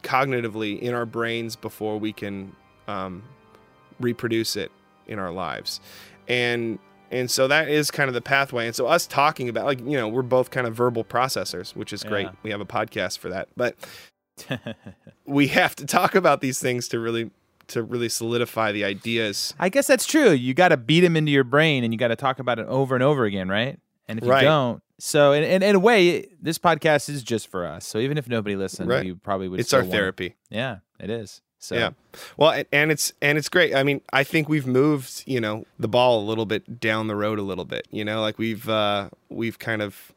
[0.04, 2.56] cognitively in our brains before we can
[2.88, 3.24] um,
[4.00, 4.72] reproduce it
[5.06, 5.82] in our lives,
[6.30, 6.80] and
[7.12, 8.66] and so that is kind of the pathway.
[8.66, 11.94] And so us talking about like you know we're both kind of verbal processors, which
[11.94, 12.26] is great.
[12.26, 12.32] Yeah.
[12.44, 13.76] We have a podcast for that, but
[15.26, 17.32] we have to talk about these things to really
[17.68, 19.54] to really solidify the ideas.
[19.60, 20.32] I guess that's true.
[20.32, 22.68] You got to beat them into your brain, and you got to talk about it
[22.68, 23.80] over and over again, right?
[24.08, 27.66] And if you don't, so in, in, in a way, this podcast is just for
[27.66, 27.86] us.
[27.86, 29.06] So even if nobody listened, Right.
[29.06, 29.60] you probably would.
[29.60, 30.36] It's our therapy.
[30.50, 31.42] Yeah, it is.
[31.64, 31.92] So Yeah.
[32.38, 33.76] Well, and- and it's and it's great.
[33.76, 37.16] I mean, I think we've moved, you know, the ball a little bit down the
[37.16, 37.88] road a little bit.
[37.92, 40.12] You know, like we've uh, we've kind of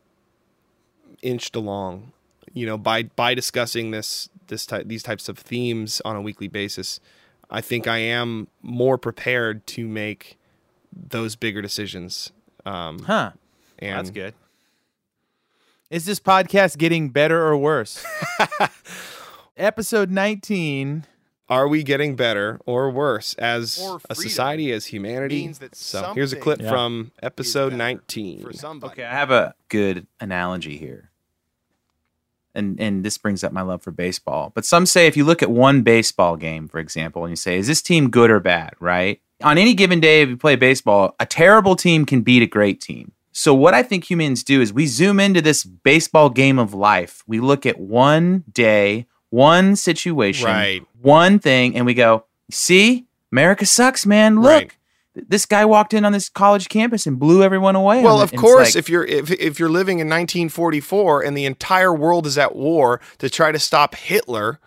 [1.23, 2.13] inched along.
[2.55, 6.49] You know, by by discussing this this type these types of themes on a weekly
[6.49, 6.99] basis,
[7.51, 10.39] I think I am more prepared to make
[10.93, 12.33] those bigger decisions.
[12.65, 13.33] Um, huh?
[13.81, 14.35] and That's good.
[15.91, 18.03] Is this podcast getting better or worse?
[19.59, 21.05] Episode 19.
[21.49, 25.53] Are we getting better or worse as Or a society, as humanity?
[25.73, 26.71] so here's a clip Yeah.
[26.71, 28.41] from episode 19.
[28.43, 28.87] for.
[28.87, 31.11] Okay, I have a good analogy here.
[32.55, 34.53] And and this brings up my love for baseball.
[34.55, 37.59] But some say if you look at one baseball game, for example, and you say,
[37.59, 39.21] is this team good or bad, right?
[39.43, 42.81] On any given day, if you play baseball, a terrible team can beat a great
[42.81, 43.11] team.
[43.33, 47.25] So what I think humans do is we zoom into this baseball game of life.
[47.27, 50.83] We look at one day, one situation, Right.
[51.03, 54.41] one thing, and we go, see, America sucks, man.
[54.41, 54.51] Look.
[54.51, 54.73] Right.
[55.17, 58.03] This guy walked in on this college campus and blew everyone away.
[58.03, 61.95] Well, of course, like- if you're if, if you're living in 1944 and the entire
[61.95, 64.59] world is at war to try to stop Hitler,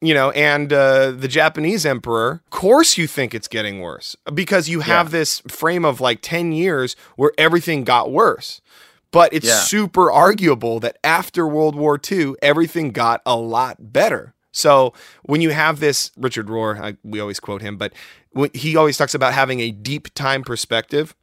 [0.00, 4.68] you know, and uh, the Japanese emperor, of course you think it's getting worse because
[4.68, 8.60] you have this frame of like 10 years where everything got worse.
[9.12, 9.60] But it's Yeah.
[9.60, 14.34] super arguable that after World War II, everything got a lot better.
[14.52, 14.92] So
[15.22, 17.92] when you have this, Richard Rohr, I, we always quote him, but
[18.30, 21.14] when, he always talks about having a deep time perspective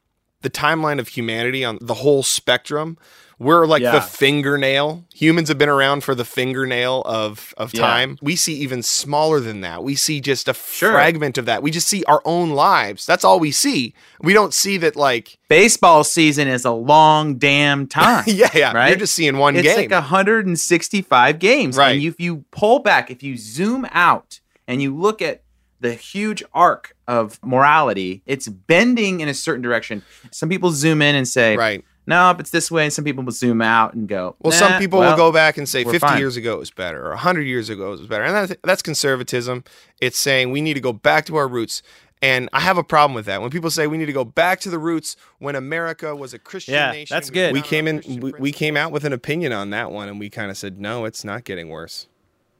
[0.41, 2.97] the timeline of humanity on the whole spectrum.
[3.43, 5.03] We're like the fingernail.
[5.13, 7.81] Humans have been around for the fingernail of of Yeah.
[7.81, 8.17] time.
[8.21, 9.83] We see even smaller than that.
[9.83, 10.91] We see just a Sure.
[10.93, 11.61] fragment of that.
[11.61, 13.05] We just see our own lives.
[13.05, 13.93] That's all we see.
[14.21, 18.23] We don't see that like baseball season is a long damn time.
[18.27, 18.71] yeah, yeah.
[18.73, 18.89] Right?
[18.89, 19.71] You're just seeing one it's game.
[19.79, 21.77] It's like 165 games.
[21.77, 21.95] Right.
[21.97, 25.41] And if you pull back, if you zoom out and you look at
[25.79, 30.01] the huge arc of morality, it's bending in a certain direction.
[30.31, 31.83] Some people zoom in and say, right.
[32.05, 32.83] No, it's this way.
[32.85, 35.31] And some people will zoom out and go, Well, "Nah, some people well, will go
[35.31, 37.87] back and say we're 50 fine." years ago it was better or 100 years ago
[37.93, 38.23] it was better.
[38.23, 39.63] And that's, that's conservatism.
[40.01, 41.81] It's saying we need to go back to our roots.
[42.21, 43.41] And I have a problem with that.
[43.41, 46.39] When people say we need to go back to the roots when America was a
[46.39, 47.13] Christian Yeah, nation.
[47.15, 47.51] that's good.
[47.51, 50.29] We came in we, we came out with an opinion on that one and we
[50.29, 52.07] kind of said no, it's not getting worse.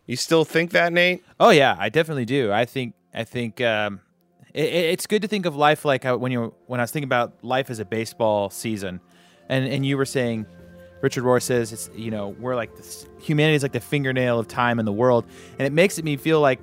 [0.06, 1.24] You still think that, Nate?
[1.40, 2.52] Oh yeah, I definitely do.
[2.52, 4.02] I think I think um,
[4.54, 6.92] it, it- it's good to think of life like how, when you when I was
[6.92, 9.00] thinking about life as a baseball season,
[9.54, 10.46] and and you were saying,
[11.02, 14.48] Richard Rohr says it's you know we're like this, humanity is like the fingernail of
[14.48, 15.26] time in the world,
[15.58, 16.62] and it makes it me feel like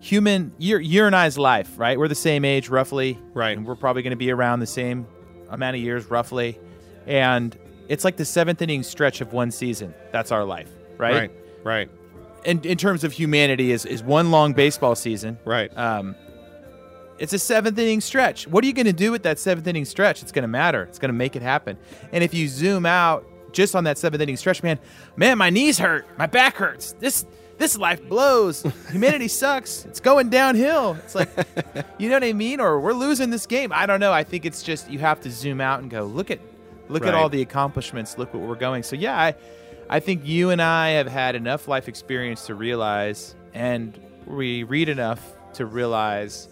[0.00, 1.98] human your your and I's life right.
[1.98, 3.56] We're the same age roughly, Right.
[3.56, 5.06] And we're probably going to be around the same
[5.50, 6.58] amount of years roughly,
[7.06, 7.56] and
[7.88, 9.94] it's like the seventh inning stretch of one season.
[10.12, 11.14] That's our life, right?
[11.14, 11.30] Right.
[11.64, 11.90] Right.
[12.44, 15.76] In, in terms of humanity, is is one long baseball season, Right.
[15.76, 16.14] um,
[17.18, 18.46] it's a seventh inning stretch.
[18.46, 20.22] What are you going to do with that seventh inning stretch?
[20.22, 20.82] It's going to matter.
[20.84, 21.76] It's going to make it happen.
[22.12, 24.78] And if you zoom out just on that seventh inning stretch, man,
[25.16, 26.92] man, my knees hurt, my back hurts.
[26.98, 27.24] This
[27.58, 28.62] this life blows.
[28.90, 29.86] Humanity sucks.
[29.86, 30.98] It's going downhill.
[31.04, 31.30] It's like,
[31.98, 32.60] you know what I mean?
[32.60, 33.72] Or we're losing this game.
[33.72, 34.12] I don't know.
[34.12, 36.40] I think it's just you have to zoom out and go look at
[36.88, 38.18] look at all the accomplishments.
[38.18, 38.82] Look what we're going.
[38.82, 39.34] So yeah, I
[39.88, 44.88] I think you and I have had enough life experience to realize, and we read
[44.88, 45.22] enough
[45.54, 46.48] to realize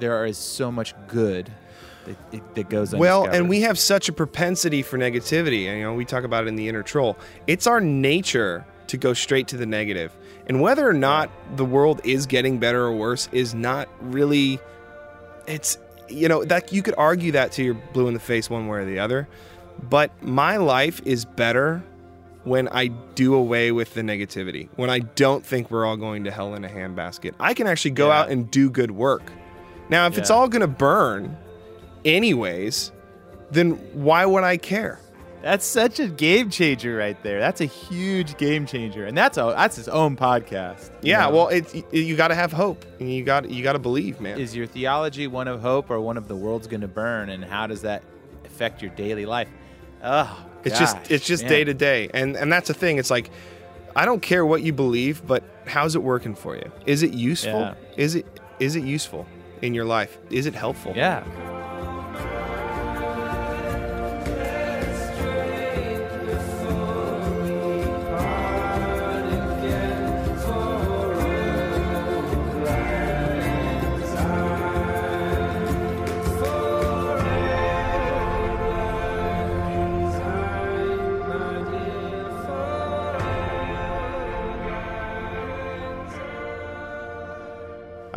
[0.00, 1.50] there is so much good
[2.06, 5.66] that, it, that goes Well, and we have such a propensity for negativity.
[5.66, 7.16] And, you know, we talk about it in the inner troll.
[7.46, 10.12] It's our nature to go straight to the negative.
[10.46, 14.58] And whether or not the world is getting better or worse is not really
[15.46, 18.66] it's you know, that you could argue that to your blue in the face one
[18.66, 19.28] way or the other.
[19.88, 21.82] But my life is better
[22.42, 24.68] when I do away with the negativity.
[24.76, 27.34] When I don't think we're all going to hell in a handbasket.
[27.38, 28.20] I can actually go Yeah.
[28.20, 29.22] out and do good work.
[29.90, 31.36] Now, if it's all going to burn
[32.04, 32.92] anyways,
[33.50, 35.00] then why would I care?
[35.42, 37.40] That's such a game changer right there.
[37.40, 40.90] That's a huge game changer, and that's a that's his own podcast.
[41.00, 41.30] Yeah, know?
[41.34, 42.84] well, it, it- you got to have hope.
[43.00, 44.38] And you got you got to believe, man.
[44.38, 47.42] is your theology one of hope or one of the world's going to burn, and
[47.42, 48.02] how does that
[48.44, 49.48] affect your daily life?
[50.04, 51.50] Oh, It's just it's just man.
[51.50, 52.98] day to day, and and that's the thing.
[52.98, 53.30] It's like
[53.96, 56.70] I don't care what you believe, but how's it working for you?
[56.84, 57.60] Is it useful?
[57.60, 57.74] Yeah.
[57.96, 58.26] Is it
[58.58, 59.26] is it useful
[59.62, 60.18] in your life?
[60.30, 60.92] Is it helpful?
[60.94, 61.24] Yeah.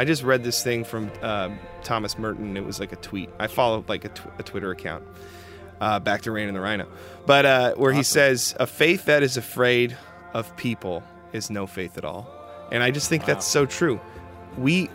[0.04, 1.50] I just read this thing from uh,
[1.82, 2.58] Thomas Merton.
[2.58, 3.30] It was like a tweet.
[3.39, 5.02] I follow like a, tw- a Twitter account.
[5.80, 6.89] Uh, back to Rain and the Rhino,
[7.26, 9.96] but uh, where he says a faith that is afraid
[10.34, 12.30] of people is no faith at all,
[12.70, 14.02] and I just think that's so true.
[14.58, 14.89] We,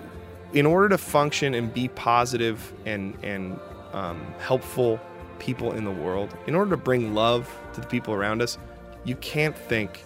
[0.53, 3.59] in order to function and be positive and and
[3.95, 5.01] um, helpful
[5.39, 8.59] people in the world, in order to bring love to the people around us,
[9.05, 10.05] you can't think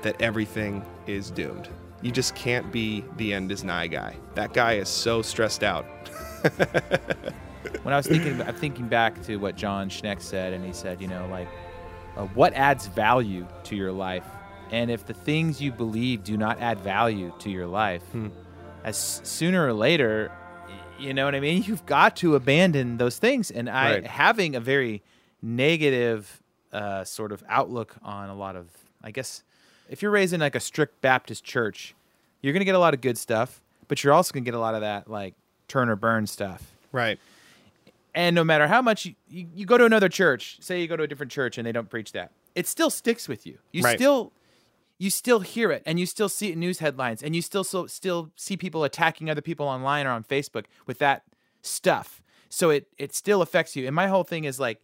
[0.00, 1.68] that everything is doomed.
[2.02, 4.16] You just can't be the end is nigh guy.
[4.34, 5.84] That guy is so stressed out.
[7.82, 11.00] when I was thinking, I'm thinking back to what John Schneck said, and he said,
[11.00, 11.48] you know, like,
[12.16, 14.24] uh, what adds value to your life,
[14.70, 18.02] and if the things you believe do not add value to your life,
[18.84, 20.30] as sooner or later,
[20.98, 21.62] you know what I mean.
[21.66, 24.06] You've got to abandon those things, and I Right.
[24.06, 25.02] having a very
[25.42, 28.68] negative uh, sort of outlook on a lot of,
[29.02, 29.42] I guess,
[29.88, 31.94] if you're raised in like a strict Baptist church,
[32.42, 34.74] you're gonna get a lot of good stuff, but you're also gonna get a lot
[34.74, 35.34] of that like
[35.66, 36.72] turn or burn stuff.
[36.92, 37.18] Right.
[38.14, 40.96] And no matter how much you, you, you go to another church, say you go
[40.96, 43.58] to a different church and they don't preach that, it still sticks with you.
[43.72, 43.98] You Right.
[43.98, 44.32] still
[45.00, 47.62] you still hear it and you still see it in news headlines and you still
[47.62, 51.22] so, still see people attacking other people online or on Facebook with that
[51.62, 52.20] stuff.
[52.48, 53.86] So it it still affects you.
[53.86, 54.80] And my whole thing is like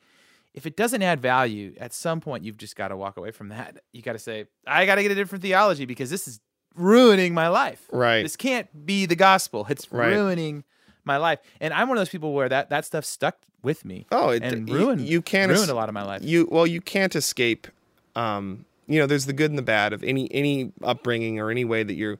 [0.54, 3.48] if it doesn't add value, at some point you've just got to walk away from
[3.48, 3.78] that.
[3.92, 6.40] You got to say, I got to get a different theology because this is
[6.76, 7.82] ruining my life.
[7.92, 8.22] Right.
[8.22, 9.66] This can't be the gospel.
[9.68, 10.14] It's Right.
[10.14, 10.64] ruining
[11.04, 11.40] my life.
[11.60, 14.06] And I'm one of those people where that, that stuff stuck with me.
[14.12, 16.22] Oh, it, and ruined You, can't ruined a lot of my life.
[16.22, 17.66] You well, you can't escape.
[18.14, 21.64] Um, you know, there's the good and the bad of any any upbringing or any
[21.64, 22.18] way that you're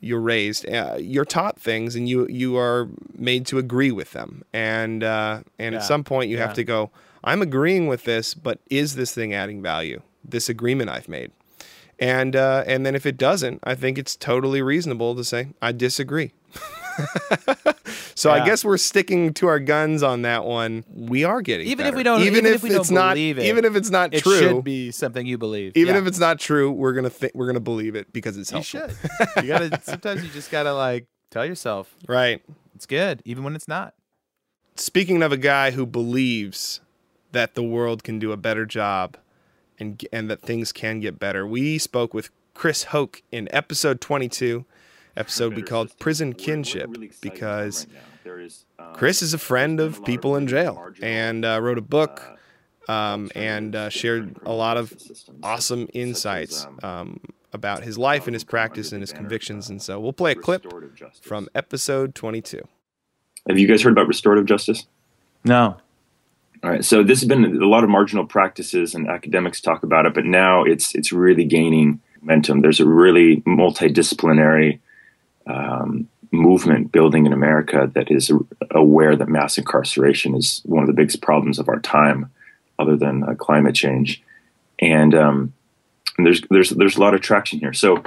[0.00, 0.68] you're raised.
[0.68, 4.42] Uh, you're taught things, and you you are made to agree with them.
[4.52, 5.78] And uh, and Yeah.
[5.80, 6.46] at some point, you Yeah.
[6.46, 6.90] have to go.
[7.24, 10.02] I'm agreeing with this, but is this thing adding value?
[10.24, 11.32] This agreement I've made.
[11.98, 15.72] And uh, and then if it doesn't, I think it's totally reasonable to say I
[15.72, 16.32] disagree.
[18.14, 20.84] so I guess we're sticking to our guns on that one.
[20.92, 21.96] We are getting Even if better.
[21.96, 24.22] we don't- even if we don't it's not believe it, even if it's not it
[24.22, 25.72] true, It should be something you believe.
[25.76, 26.00] even Yeah.
[26.00, 28.88] if it's not true, we're gonna think we're gonna believe it because it's you helpful.
[29.36, 29.36] should.
[29.44, 32.42] you gotta sometimes you just gotta like tell yourself Right.
[32.74, 33.94] it's good, even when it's not.
[34.76, 36.80] Speaking of a guy who believes
[37.34, 39.16] that the world can do a better job
[39.78, 44.64] and and that things can get better, we spoke with Chris Hoke in episode 22.
[45.16, 46.90] Episode we called Prison Kinship
[47.20, 47.86] because
[48.94, 52.36] Chris is a friend of people in jail and uh, wrote a book
[52.88, 54.92] um, and uh, shared a lot of
[55.42, 57.20] awesome insights um,
[57.52, 59.70] about his life and his practice and his convictions.
[59.70, 60.66] And so we'll play a clip
[61.22, 62.60] from episode 22.
[63.48, 64.86] Have you guys heard about restorative justice?
[65.44, 65.76] No.
[66.64, 70.06] All right, so this has been a lot of marginal practices, and academics talk about
[70.06, 72.62] it, but now it's it's really gaining momentum.
[72.62, 74.80] There's a really multidisciplinary
[75.46, 78.32] um, movement building in America that is
[78.70, 82.30] aware that mass incarceration is one of the biggest problems of our time,
[82.78, 84.22] other than uh, climate change,
[84.78, 85.52] and, um,
[86.16, 87.74] and there's there's there's a lot of traction here.
[87.74, 88.02] So,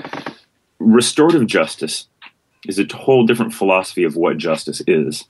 [0.80, 2.08] restorative justice
[2.68, 5.26] is a whole different philosophy of what justice is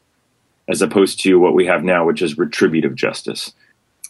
[0.68, 3.53] as opposed to what we have now, which is retributive justice.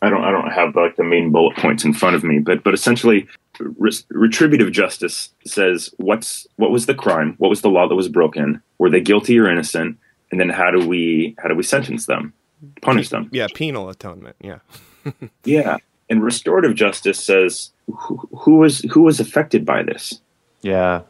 [0.02, 2.64] I don't I don't have like the main bullet points in front of me, but
[2.64, 3.28] but essentially,
[3.60, 8.08] re- retributive justice says what's what was the crime, what was the law that was
[8.08, 9.98] broken, were they guilty or innocent,
[10.32, 12.34] and then how do we how do we sentence them,
[12.82, 13.30] punish them?
[13.32, 14.36] Yeah, penal atonement.
[14.42, 14.60] Yeah.
[15.46, 15.78] Yeah,
[16.10, 20.20] and restorative justice says who, who was who was affected by this.
[20.62, 21.02] Yeah.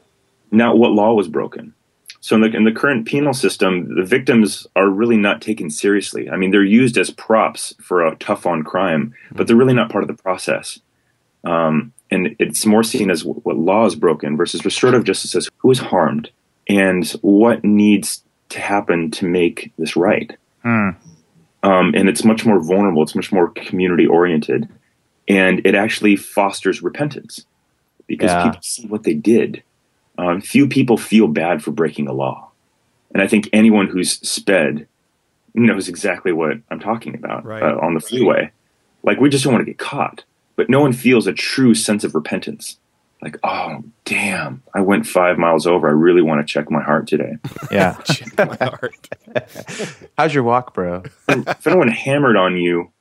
[0.52, 1.74] Now, what law was broken?
[2.20, 6.30] So, in the, in the current penal system, the victims are really not taken seriously.
[6.30, 9.90] I mean, they're used as props for a tough on crime, but they're really not
[9.92, 10.80] part of the process.
[11.44, 15.72] Um, and it's more seen as what law is broken versus restorative justice says who
[15.72, 16.32] is harmed
[16.68, 20.36] and what needs to happen to make this right.
[20.64, 20.90] Hmm.
[21.64, 24.70] Um, and it's much more vulnerable, it's much more community oriented,
[25.28, 27.46] and it actually fosters repentance
[28.08, 28.44] because Yeah.
[28.44, 29.64] people see what they did.
[30.18, 32.50] Um, few people feel bad for breaking a law.
[33.14, 34.88] And I think anyone who's sped
[35.54, 37.64] knows exactly what I'm talking about Right.
[37.64, 38.52] uh, on the freeway.
[39.04, 40.24] Like, we just don't want to get caught.
[40.56, 42.78] But no one feels a true sense of repentance.
[43.22, 45.88] Like, oh, damn, I went five miles over.
[45.88, 47.38] I really want to check my heart today.
[47.72, 47.94] Yeah.
[48.06, 49.08] Check my heart.
[50.18, 51.04] How's your walk, bro?
[51.28, 52.92] if anyone hammered on you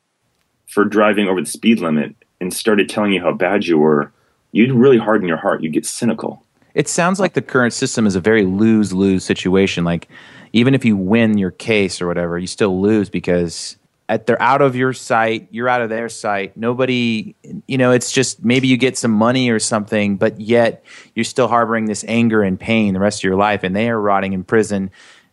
[0.67, 4.13] for driving over the speed limit and started telling you how bad you were,
[4.53, 5.63] you'd really harden your heart.
[5.63, 6.43] You'd get cynical.
[6.77, 9.83] It sounds like the current system is a very lose lose situation.
[9.83, 10.09] Like,
[10.53, 13.79] even if you win your case or whatever, you still lose because
[14.11, 16.55] at, they're out of your sight, you're out of their sight.
[16.55, 17.35] Nobody,
[17.67, 21.49] you know, it's just maybe you get some money or something, but yet you're still
[21.49, 24.45] harboring this anger and pain the rest of your life, and they are rotting in
[24.45, 24.91] prison,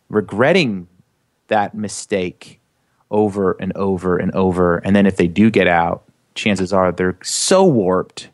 [0.08, 0.88] regretting
[1.48, 2.58] that mistake
[3.10, 4.78] over and over and over.
[4.78, 8.30] And then if they do get out, chances are they're so warped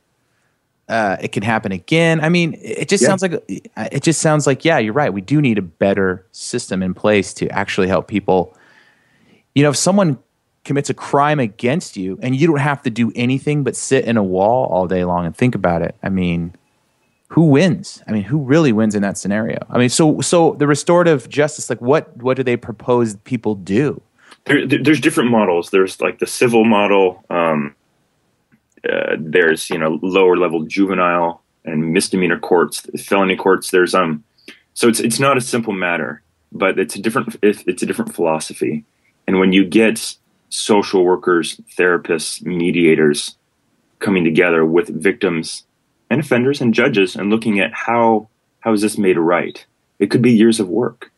[0.91, 2.21] uh, it can happen again.
[2.21, 3.09] I mean, it just Yeah.
[3.09, 5.13] sounds like it just sounds like yeah, you're right.
[5.13, 8.55] We do need a better system in place to actually help people.
[9.55, 10.19] You know, if someone
[10.65, 14.17] commits a crime against you and you don't have to do anything but sit in
[14.17, 16.55] a wall all day long and think about it, I mean,
[17.29, 18.03] who wins?
[18.07, 19.59] I mean, who really wins in that scenario?
[19.71, 24.01] I mean, so so the restorative justice, like what what do they propose people do?
[24.47, 25.71] There, there- there's different models.
[25.71, 27.23] There's like the civil model.
[27.31, 27.75] Um,
[28.89, 33.71] uh, there's you know lower level juvenile and misdemeanor courts, felony courts.
[33.71, 34.25] There's um,
[34.75, 36.23] so it's it's not a simple matter,
[36.53, 38.85] but it's a different it's it's a different philosophy.
[39.27, 40.17] And when you get
[40.49, 43.37] social workers, therapists, mediators
[43.99, 45.65] coming together with victims
[46.09, 48.29] and offenders and judges and looking at how
[48.61, 49.65] how is this made right,
[49.99, 51.13] it could be years of work.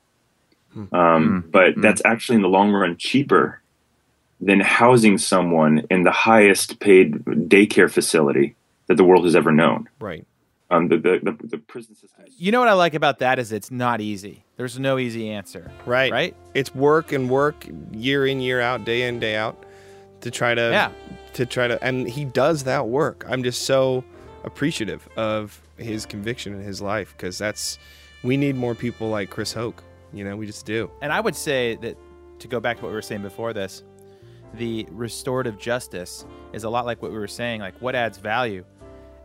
[0.92, 3.61] Um, but that's actually in the long run cheaper
[4.45, 8.57] than housing someone in the highest paid daycare facility
[8.88, 9.88] that the world has ever known.
[10.01, 10.26] Right.
[10.68, 12.24] Um, the, the, the, the prison system.
[12.38, 14.43] You know what I like about that is it's not easy.
[14.57, 15.70] There's no easy answer.
[15.86, 16.11] Right.
[16.11, 16.36] Right?
[16.55, 19.64] It's work and work year in year out, day in day out
[20.22, 20.90] to try to Yeah.
[21.34, 23.24] to try to and he does that work.
[23.28, 24.03] I'm just so
[24.45, 27.78] appreciative of his conviction in his life cuz that's
[28.24, 29.82] we need more people like Chris Hoke.
[30.12, 30.90] You know, we just do.
[31.01, 31.97] And I would say that
[32.40, 33.82] to go back to what we were saying before this,
[34.55, 37.61] the restorative justice is a lot like what we were saying.
[37.61, 38.64] Like, what adds value?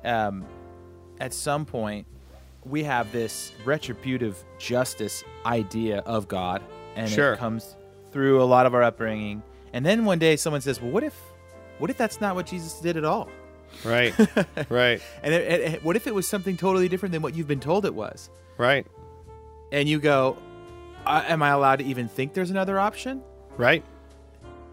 [0.05, 0.45] Um,
[1.19, 2.05] at some point,
[2.63, 6.61] we have this retributive justice idea of God,
[6.95, 7.34] and Sure.
[7.34, 7.75] it comes
[8.11, 9.41] through a lot of our upbringing.
[9.73, 11.13] And then one day, someone says, "Well, what if,
[11.80, 13.30] what if that's not what Jesus did at all?
[13.84, 14.13] Right.
[14.69, 15.01] right.
[15.23, 17.86] And it, it- what if it was something totally different than what you've been told
[17.86, 18.86] it was?" Right.
[19.71, 20.38] And you go,
[21.05, 23.21] "Am I allowed to even think there's another option?"
[23.57, 23.84] Right.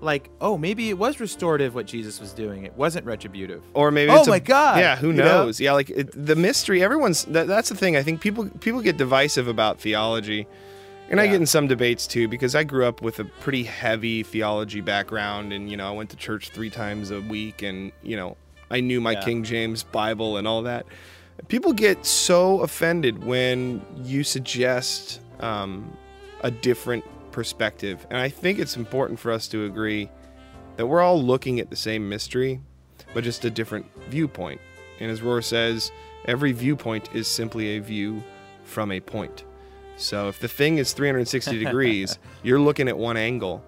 [0.05, 2.65] Like, oh, maybe it was restorative what Jesus was doing.
[2.65, 3.63] It wasn't retributive.
[3.75, 5.25] Or maybe Oh it's a- my God, Yeah, who you know?
[5.25, 5.59] knows?
[5.61, 7.97] Yeah, like it, the mystery everyone's that, that's the thing.
[7.97, 10.47] I think people people get divisive about theology.
[11.11, 14.23] And I get in some debates too because I grew up with a pretty heavy
[14.23, 18.17] theology background and you know, I went to church 3 times a week and, you
[18.17, 18.37] know,
[18.71, 19.21] I knew my Yeah.
[19.25, 20.87] King James Bible and all that.
[21.49, 25.95] People get so offended when you suggest um,
[26.43, 28.07] a different perspective.
[28.11, 30.09] And I think it's important for us to agree
[30.77, 32.61] that we're all looking at the same mystery,
[33.13, 34.61] but just a different viewpoint.
[35.01, 35.91] And as Rohr says,
[36.27, 38.23] every viewpoint is simply a view
[38.63, 39.43] from a point.
[39.97, 43.65] So if the thing is 360 degrees, you're looking at one angle.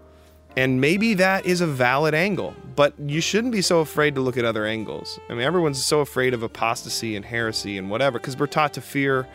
[0.56, 4.36] And maybe that is a valid angle, but you shouldn't be so afraid to look
[4.36, 5.18] at other angles.
[5.28, 8.80] I mean, everyone's so afraid of apostasy and heresy and whatever because we're taught to
[8.80, 9.26] fear,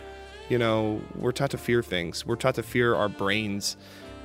[0.48, 2.26] you know, we're taught to fear things.
[2.26, 3.76] We're taught to fear our brains.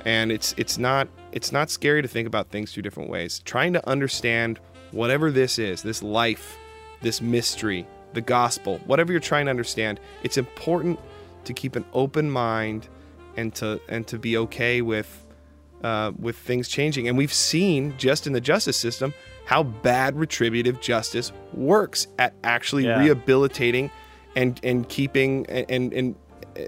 [0.07, 3.41] And it's it's not it's not scary to think about things through different ways.
[3.43, 4.59] Trying to understand
[4.91, 6.57] whatever this is, this life,
[7.01, 10.97] this mystery, the gospel, whatever you're trying to understand, it's important
[11.43, 12.87] to keep an open mind
[13.35, 15.09] and to and to be okay with
[15.83, 17.07] uh, with things changing.
[17.09, 19.13] And we've seen just in the justice system
[19.45, 22.99] how bad retributive justice works at actually Yeah.
[23.01, 23.91] rehabilitating
[24.37, 26.15] and and keeping and and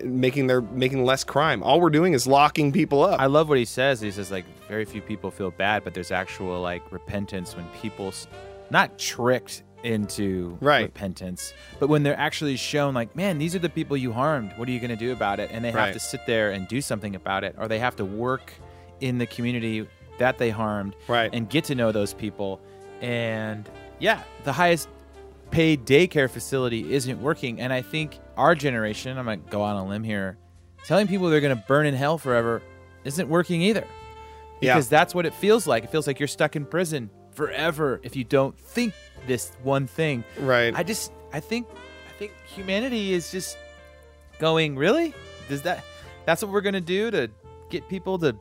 [0.03, 1.63] making their making less crime.
[1.63, 3.19] All we're doing is locking people up.
[3.19, 4.01] I love what he says.
[4.01, 8.09] He says like very few people feel bad, but there's actual like repentance when people
[8.09, 8.27] s-
[8.69, 10.81] not tricked into Right.
[10.83, 14.51] repentance, but when they're actually shown like, man, these are the people you harmed.
[14.57, 15.49] What are you going to do about it?
[15.53, 15.93] And they have Right.
[15.93, 18.51] to sit there and do something about it, or they have to work
[18.99, 19.87] in the community
[20.17, 21.29] that they harmed Right.
[21.33, 22.59] and get to know those people.
[23.01, 23.69] And
[23.99, 24.89] yeah, the highest
[25.49, 27.61] paid daycare facility isn't working.
[27.61, 30.37] And I think our generation, I'm going to go on a limb here,
[30.85, 32.61] telling people they're going to burn in hell forever
[33.03, 33.85] isn't working either.
[34.61, 34.73] Yeah.
[34.73, 35.83] Because that's what it feels like.
[35.83, 38.93] It feels like you're stuck in prison forever if you don't think
[39.27, 40.23] this one thing.
[40.39, 40.73] right.
[40.75, 43.57] I just, I think, I think humanity is just
[44.39, 45.13] going, really?
[45.49, 45.83] Does that,
[46.25, 47.29] that's what we're going to do to
[47.69, 48.35] get people to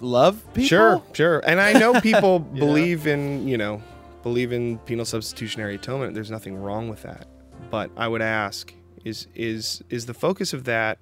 [0.00, 0.68] love people?
[0.68, 1.42] Sure, sure.
[1.46, 3.82] And I know people believe in, you know,
[4.22, 6.14] believe in penal substitutionary atonement.
[6.14, 7.26] There's nothing wrong with that.
[7.70, 8.72] But I would ask
[9.04, 10.98] is is is the focus of that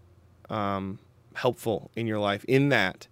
[0.51, 0.99] um,
[1.35, 3.07] helpful in your life in that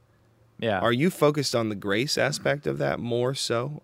[0.59, 0.79] Yeah.
[0.81, 3.83] are you focused on the grace aspect of that more so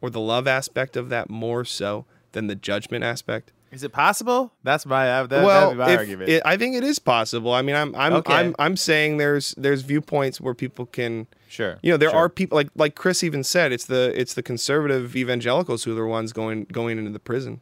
[0.00, 3.52] or the love aspect of that more so than the judgment aspect?
[3.70, 4.52] Is it possible?
[4.64, 6.28] That's my, uh, that, well, that'd be my argument.
[6.30, 7.52] it- I think it is possible.
[7.52, 8.32] I mean, I'm I'm Okay.
[8.34, 11.78] I'm I'm saying there's there's viewpoints where people can sure.
[11.80, 12.18] you know, there sure.
[12.18, 15.94] are people like like Chris even said it's the it's the conservative evangelicals who are
[15.94, 17.60] the ones going going into the prison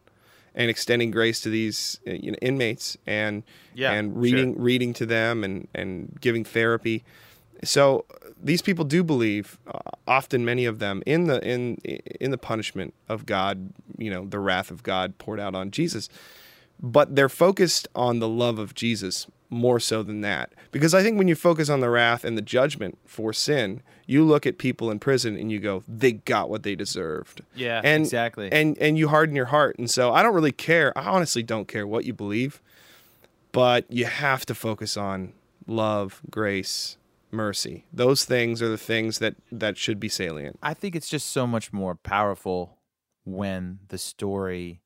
[0.58, 3.44] and extending grace to these uh, you know, inmates and
[3.74, 4.20] Yeah, and sure.
[4.20, 7.04] reading reading to them and and giving therapy.
[7.64, 8.04] So
[8.40, 11.76] these people do believe, uh, often many of them, in the in
[12.20, 16.10] in the punishment of God, you know, the wrath of God poured out on Jesus
[16.80, 20.52] but they're focused on the love of Jesus more so than that.
[20.70, 24.24] Because I think when you focus on the wrath and the judgment for sin, you
[24.24, 27.42] look at people in prison and you go, they got what they deserved.
[27.54, 28.50] Yeah, and, exactly.
[28.50, 29.78] And and you harden your heart.
[29.78, 30.96] And so I don't really care.
[30.96, 32.62] I honestly don't care what you believe,
[33.52, 35.34] but you have to focus on
[35.66, 36.96] love, grace,
[37.30, 37.84] mercy.
[37.92, 40.58] Those things are the things that that should be salient.
[40.62, 42.78] I think it's just so much more powerful
[43.24, 44.80] when the story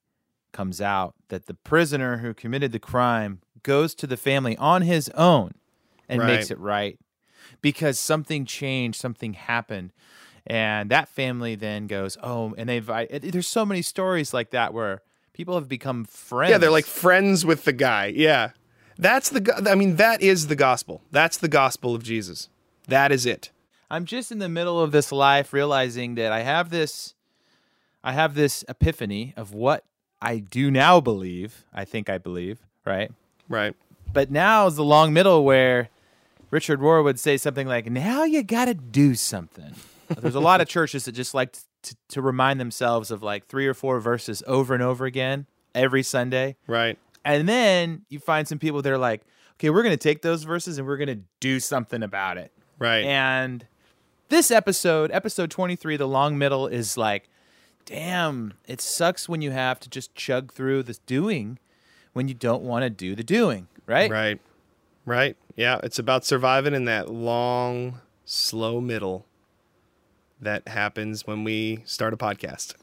[0.52, 5.08] comes out that the prisoner who committed the crime goes to the family on his
[5.10, 5.52] own
[6.08, 6.98] and makes it right
[7.60, 9.92] because something changed, something happened.
[10.46, 14.74] And that family then goes, oh, and they've, I, there's so many stories like that
[14.74, 16.50] where people have become friends.
[16.50, 18.06] Yeah, they're like friends with the guy.
[18.06, 18.50] Yeah.
[18.98, 21.02] That's the I mean that is the gospel.
[21.10, 22.48] That's the gospel of Jesus.
[22.88, 23.50] That is it.
[23.90, 27.14] I'm just in the middle of this life realizing that I have this
[28.04, 29.84] I have this epiphany of what
[30.20, 31.64] I do now believe.
[31.72, 33.10] I think I believe, right?
[33.48, 33.74] Right.
[34.12, 35.88] But now is the long middle where
[36.52, 39.74] Richard Rohr would say something like, "Now you got to do something."
[40.20, 43.66] There's a lot of churches that just like to, to remind themselves of like three
[43.66, 46.56] or four verses over and over again every Sunday.
[46.68, 46.98] Right.
[47.24, 49.22] And then you find some people that are like,
[49.54, 52.52] "Okay, we're going to take those verses and we're going to do something about it."
[52.78, 53.04] Right.
[53.04, 53.66] And
[54.28, 57.28] this episode, episode 23, the long middle, is like,
[57.86, 61.58] damn, it sucks when you have to just chug through this doing
[62.12, 64.10] when you don't want to do the doing, right?
[64.10, 64.40] Right.
[65.04, 65.36] Right.
[65.56, 69.26] Yeah, it's about surviving in that long, slow middle
[70.40, 72.74] that happens when we start a podcast.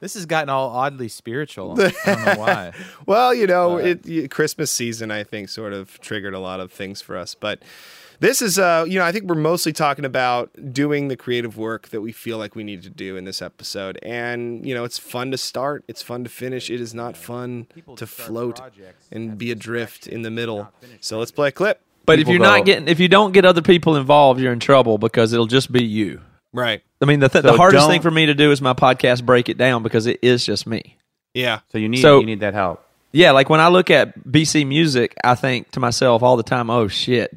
[0.00, 1.72] This has gotten all oddly spiritual.
[1.80, 2.72] I don't know why.
[3.06, 6.70] Well, you know, it y- Christmas season I think sort of triggered a lot of
[6.70, 7.60] things for us, but
[8.20, 11.88] this is uh, you know, I think we're mostly talking about doing the creative work
[11.88, 13.98] that we feel like we need to do in this episode.
[14.02, 16.70] And, you know, it's fun to start, it's fun to finish.
[16.70, 17.66] It is not fun
[17.96, 18.60] to float
[19.10, 20.68] and be adrift in the middle.
[21.00, 21.80] So let's play a clip.
[22.08, 24.98] But if you're not getting, if you don't get other people involved, you're in trouble
[24.98, 26.20] because it'll just be you.
[26.52, 26.82] Right.
[27.00, 28.72] I mean, the th- So the hardest don't- thing for me to do is my
[28.72, 30.96] podcast break it down because it is just me.
[31.34, 31.60] Yeah.
[31.70, 32.84] So you need So- you need that help.
[33.12, 36.68] Yeah, like when I look at BC Music, I think to myself all the time,
[36.68, 37.34] "Oh shit,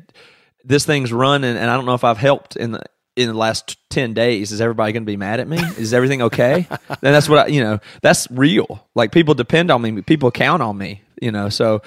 [0.66, 2.82] this thing's running, and I don't know if I've helped in the
[3.16, 4.52] in the last ten days.
[4.52, 5.58] Is everybody going to be mad at me?
[5.78, 7.80] Is everything okay?" and that's what I, you know.
[8.02, 8.86] That's real.
[8.96, 10.02] Like people depend on me.
[10.02, 11.02] People count on me.
[11.22, 11.82] You know, so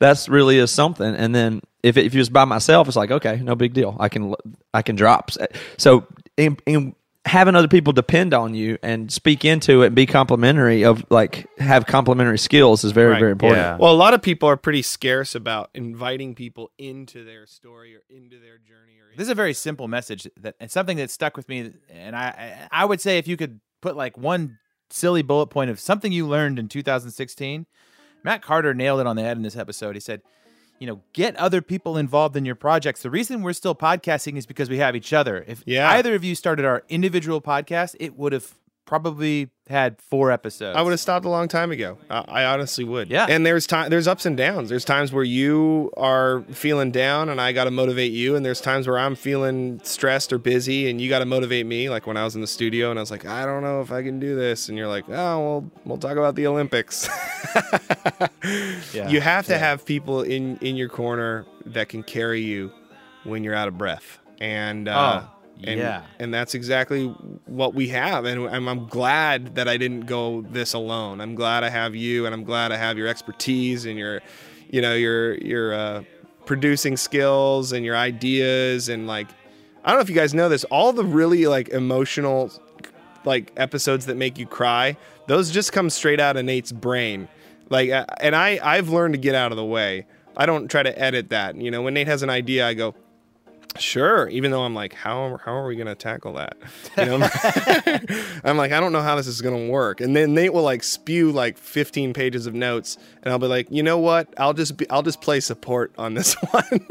[0.00, 1.14] that's really is something.
[1.14, 3.96] And then if it, if you're just by myself, it's like okay, no big deal.
[4.00, 4.34] I can
[4.74, 5.30] I can drop.
[5.78, 6.94] So in, in
[7.26, 11.46] having other people depend on you and speak into it and be complimentary of like
[11.58, 13.20] have complimentary skills is very Right.
[13.20, 13.60] very important.
[13.60, 13.76] Yeah.
[13.78, 18.00] Well, a lot of people are pretty scarce about inviting people into their story or
[18.08, 21.36] into their journey or This is a very simple message that and something that stuck
[21.36, 25.48] with me, and I I would say if you could put like one silly bullet
[25.48, 27.66] point of something you learned in 2016,
[28.22, 29.96] Matt Carter nailed it on the head in this episode.
[29.96, 30.22] He said,
[30.78, 33.02] you know, get other people involved in your projects.
[33.02, 35.44] The reason we're still podcasting is because we have each other.
[35.46, 35.90] If Yeah.
[35.90, 38.54] either of you started our individual podcast, it would have
[38.90, 40.76] probably had four episodes.
[40.76, 41.96] I would have stopped a long time ago.
[42.10, 43.08] I, I honestly would.
[43.08, 43.26] Yeah.
[43.30, 43.88] And there's time.
[43.88, 44.68] There's ups and downs.
[44.68, 48.34] There's times where you are feeling down, and I got to motivate you.
[48.34, 51.88] And there's times where I'm feeling stressed or busy, and you got to motivate me.
[51.88, 53.92] Like when I was in the studio, and I was like, I don't know if
[53.92, 57.08] I can do this, and you're like, Oh, well, we'll talk about the Olympics.
[58.92, 59.08] Yeah.
[59.08, 62.72] You have to have people in in your corner that can carry you
[63.24, 64.18] when you're out of breath.
[64.40, 65.30] And uh, Oh,
[65.64, 66.02] and, yeah.
[66.18, 67.06] and that's exactly
[67.46, 68.24] what we have.
[68.24, 71.20] And I'm, I'm glad that I didn't go this alone.
[71.20, 74.20] I'm glad I have you, and I'm glad I have your expertise and your,
[74.70, 76.02] you know, your your uh,
[76.46, 79.28] producing skills and your ideas and like,
[79.84, 80.64] I don't know if you guys know this.
[80.64, 82.50] All the really like emotional,
[83.24, 84.96] like episodes that make you cry,
[85.26, 87.28] those just come straight out of Nate's brain.
[87.68, 90.06] Like, uh, and I I've learned to get out of the way.
[90.36, 91.56] I don't try to edit that.
[91.56, 92.94] You know, when Nate has an idea, I go,
[93.78, 96.56] Sure, even though I'm like, how how are we gonna tackle that?
[96.98, 97.28] You know,
[98.44, 100.00] I'm like, I don't know how this is gonna work.
[100.00, 103.68] And then Nate will like spew like 15 pages of notes, and I'll be like,
[103.70, 104.34] you know what?
[104.38, 106.86] I'll just be, I'll just play support on this one.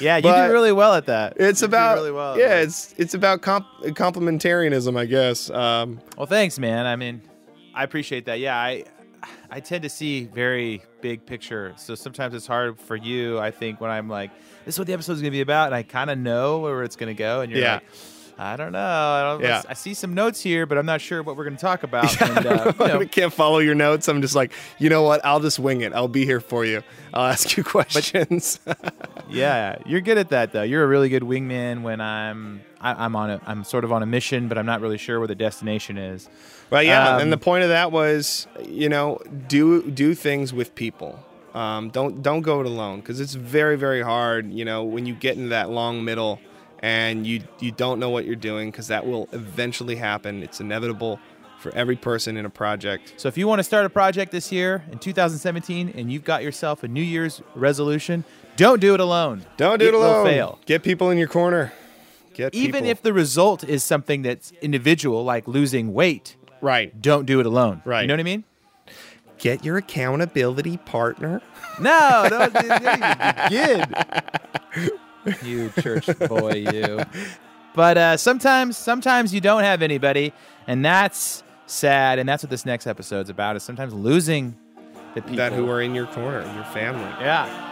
[0.00, 1.34] yeah, you do really well at that.
[1.36, 2.38] it's You about really well.
[2.38, 5.50] yeah, it's it's about comp- complementarianism, I guess.
[5.50, 6.86] Um, Well, thanks, man.
[6.86, 7.20] I mean,
[7.74, 8.38] I appreciate that.
[8.38, 8.84] Yeah, I
[9.50, 11.72] I tend to see very big picture.
[11.76, 14.30] So sometimes it's hard for you, I think, when I'm like,
[14.64, 16.82] this is what the episode's going to be about, and I kind of know where
[16.82, 17.74] it's going to go, and you're Yeah.
[17.74, 17.82] like,
[18.38, 18.78] I don't know.
[18.80, 19.62] I, don't, Yeah.
[19.68, 22.20] I see some notes here, but I'm not sure what we're going to talk about.
[22.36, 24.08] and, uh, you know, I can't follow your notes.
[24.08, 25.24] I'm just like, you know what?
[25.24, 25.92] I'll just wing it.
[25.92, 26.82] I'll be here for you.
[27.12, 28.58] I'll ask you questions.
[29.28, 30.62] yeah, you're good at that, though.
[30.62, 34.02] You're a really good wingman when I'm I, I'm on a I'm sort of on
[34.02, 36.28] a mission, but I'm not really sure where the destination is.
[36.72, 40.74] Well, yeah, Um, and the point of that was, you know, do do things with
[40.74, 41.18] people.
[41.54, 44.50] Um, don't don't go it alone because it's very very hard.
[44.50, 46.40] You know, when you get into that long middle
[46.80, 50.42] and you you don't know what you're doing because that will eventually happen.
[50.42, 51.20] It's inevitable
[51.58, 53.14] for every person in a project.
[53.18, 56.42] So if you want to start a project this year in 2017 and you've got
[56.42, 58.24] yourself a New Year's resolution,
[58.56, 59.44] don't do it alone.
[59.58, 60.26] Don't do it will alone.
[60.26, 60.58] fail.
[60.66, 61.72] Get people in your corner.
[62.34, 62.88] Get Even people.
[62.90, 67.82] if the result is something that's individual, like losing weight, right, don't do it alone.
[67.84, 68.00] Right.
[68.00, 68.44] You know what I mean?
[69.42, 71.42] get your accountability partner.
[71.80, 72.68] No, don't do
[73.48, 73.84] begin.
[75.42, 77.00] you church boy, you.
[77.74, 80.32] But uh, sometimes, sometimes you don't have anybody,
[80.66, 82.18] and that's sad.
[82.20, 83.56] And that's what this next episode's about.
[83.56, 84.56] Is sometimes losing
[85.14, 87.02] the people that who are in your corner, your family.
[87.20, 87.70] Yeah.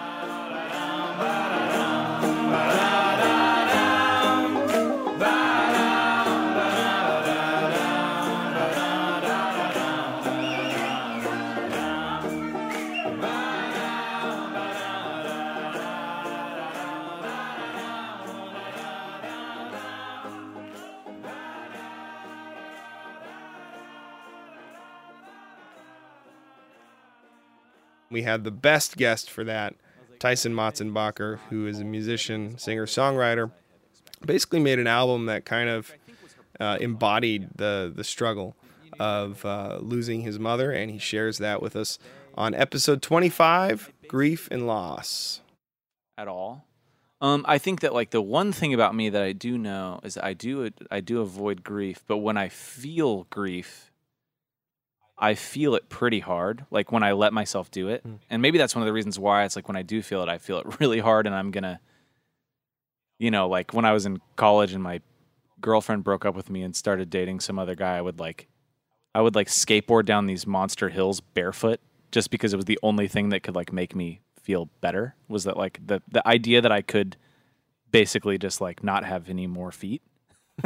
[28.10, 29.74] We had the best guest for that,
[30.18, 33.52] Tyson Motzenbacher, who is a musician, singer, songwriter.
[34.24, 35.92] Basically, made an album that kind of
[36.58, 38.56] uh, embodied the the struggle
[38.98, 41.98] of uh, losing his mother, and he shares that with us
[42.34, 45.40] on episode 25, Grief and Loss.
[46.18, 46.64] at all.
[47.22, 50.18] Um, I think that like the one thing about me that I do know is
[50.18, 53.89] I do I do avoid grief, but when I feel grief,
[55.20, 56.64] I feel it pretty hard.
[56.70, 58.14] Like when I let myself do it, hmm.
[58.30, 60.28] and maybe that's one of the reasons why it's like when I do feel it,
[60.28, 61.80] I feel it really hard, and I'm gonna,
[63.18, 65.00] you know, like when I was in college and my
[65.60, 68.48] girlfriend broke up with me and started dating some other guy, I would like,
[69.14, 73.06] I would like skateboard down these monster hills barefoot just because it was the only
[73.06, 76.72] thing that could like make me feel better was that like the the idea that
[76.72, 77.16] I could
[77.90, 80.02] basically just like not have any more feet.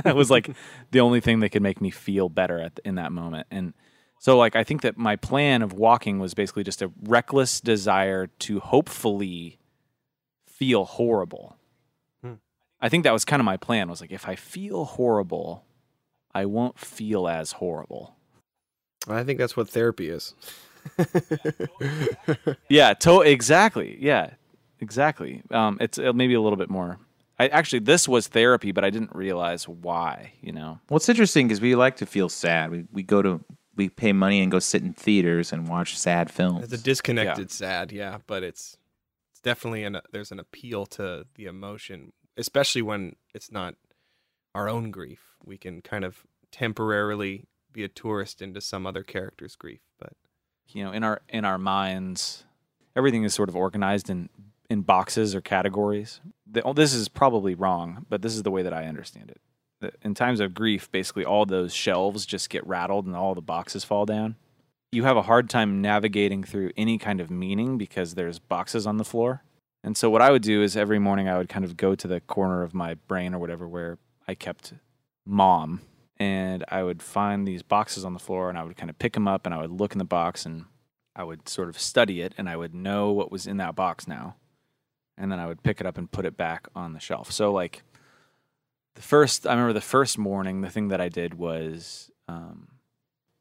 [0.03, 0.51] That was like
[0.91, 3.47] the only thing that could make me feel better at in that moment.
[3.51, 3.75] And
[4.19, 8.27] so like I think that my plan of walking was basically just a reckless desire
[8.27, 9.59] to hopefully
[10.47, 11.59] feel horrible.
[12.85, 15.65] I think that was kind of my plan was like if I feel horrible,
[16.35, 18.15] I won't feel as horrible.
[19.09, 20.35] I think that's what therapy is.
[22.69, 23.97] yeah, to exactly.
[23.99, 24.33] Yeah,
[24.81, 25.43] exactly.
[25.51, 26.99] Um, it's uh, maybe a little bit more.
[27.39, 30.35] I actually this was therapy, but I didn't realize why.
[30.43, 30.79] You know.
[30.91, 32.71] Well, it's interesting because we like to feel sad.
[32.71, 33.43] We we go to
[33.77, 36.65] we pay money and go sit in theaters and watch sad films.
[36.65, 38.77] It's a disconnected sad, yeah, but it's
[39.33, 43.75] it's definitely an there's an appeal to the emotion, especially when it's not
[44.55, 45.21] our own grief.
[45.45, 50.13] We can kind of temporarily be a tourist into some other character's grief, but
[50.69, 52.45] you know in our in our minds
[52.97, 54.29] everything is sort of organized in
[54.71, 56.21] in boxes or categories
[56.51, 59.41] the, oh, this is probably wrong but this is the way that i understand it
[59.41, 59.54] that
[60.03, 63.85] in times of grief, basically all those shelves just get rattled and all the boxes
[63.85, 64.37] fall down.
[64.93, 68.97] You have a hard time navigating through any kind of meaning because there's boxes on
[68.97, 69.43] the floor.
[69.83, 72.09] And so what I would do is every morning I would kind of go to
[72.09, 74.73] the corner of my brain or whatever where I kept
[75.27, 75.83] mom
[76.19, 79.13] and I would find these boxes on the floor and I would kind of pick
[79.13, 80.65] them up and I would look in the box and
[81.17, 84.09] I would sort of study it and I would know what was in that box
[84.09, 84.37] now.
[85.19, 87.31] And then I would pick it up and put it back on the shelf.
[87.31, 87.83] So like
[88.95, 92.69] the first I remember the first morning the thing that I did was um,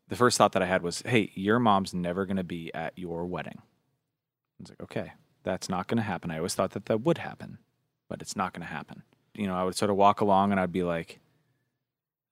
[0.10, 2.98] the first thought that I had was, "Hey, your mom's never going to be at
[2.98, 6.86] your wedding." I was like, "Okay, that's not going to happen." I always thought that
[6.86, 7.60] that would happen,
[8.10, 9.04] but it's not going to happen.
[9.34, 11.20] You know, I would sort of walk along and I'd be like,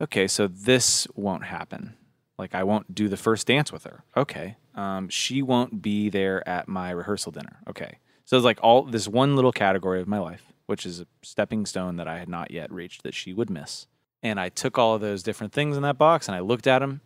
[0.01, 1.95] "Okay, so this won't happen.
[2.37, 4.03] Like I won't do the first dance with her.
[4.17, 4.57] Okay.
[4.73, 7.59] Um, she won't be there at my rehearsal dinner.
[7.69, 11.07] Okay." So it's like all this one little category of my life, which is a
[11.21, 13.85] stepping stone that I had not yet reached that she would miss.
[14.23, 16.79] And I took all of those different things in that box and I looked at
[16.79, 17.01] them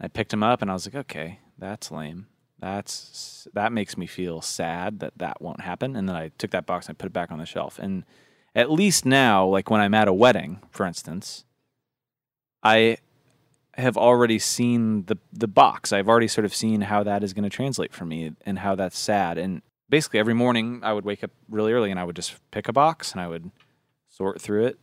[0.00, 2.26] I picked them up and I was like, okay, that's lame.
[2.58, 5.94] That's that makes me feel sad that that won't happen.
[5.94, 7.78] And then I took that box and I put it back on the shelf.
[7.78, 8.04] And
[8.54, 11.44] at least now, like when I'm at a wedding, for instance,
[12.62, 12.98] I
[13.74, 15.92] have already seen the the box.
[15.92, 18.74] I've already sort of seen how that is going to translate for me and how
[18.74, 19.38] that's sad.
[19.38, 22.68] And basically every morning I would wake up really early and I would just pick
[22.68, 23.50] a box and I would
[24.08, 24.78] sort through it.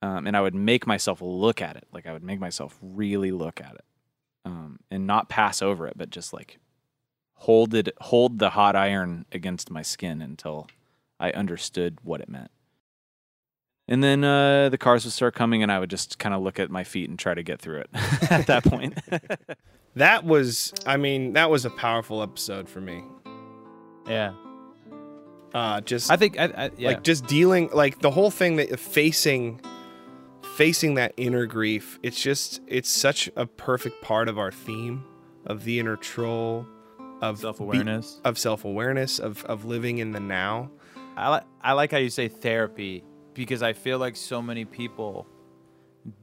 [0.00, 1.86] Um, and I would make myself look at it.
[1.92, 3.84] Like I would make myself really look at it
[4.44, 6.58] um, and not pass over it, but just like
[7.34, 10.66] hold it, hold the hot iron against my skin until
[11.20, 12.50] I understood what it meant.
[13.86, 16.60] And then uh, the cars would start coming, and I would just kind of look
[16.60, 17.90] at my feet and try to get through it
[18.30, 18.98] at that point.
[19.96, 23.04] That was, I mean, that was a powerful episode for me.
[24.06, 24.32] Yeah.
[25.54, 26.88] Uh, just I think I, I yeah.
[26.88, 29.60] like just dealing like the whole thing that facing
[30.56, 35.04] facing that inner grief it's just it's such a perfect part of our theme
[35.46, 36.66] of the inner troll
[37.20, 38.20] of self-awareness.
[38.24, 40.70] of self-awareness of of living in the now
[41.16, 45.26] I like I like how you say therapy because I feel like so many people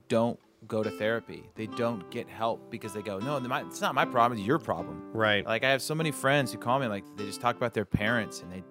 [0.08, 1.50] don't go to therapy.
[1.56, 4.38] They don't get help because they go, no, it's not my problem.
[4.40, 5.02] It's your problem.
[5.14, 7.74] right Like I have so many friends who call me like they just talk about
[7.74, 8.64] their parents and they,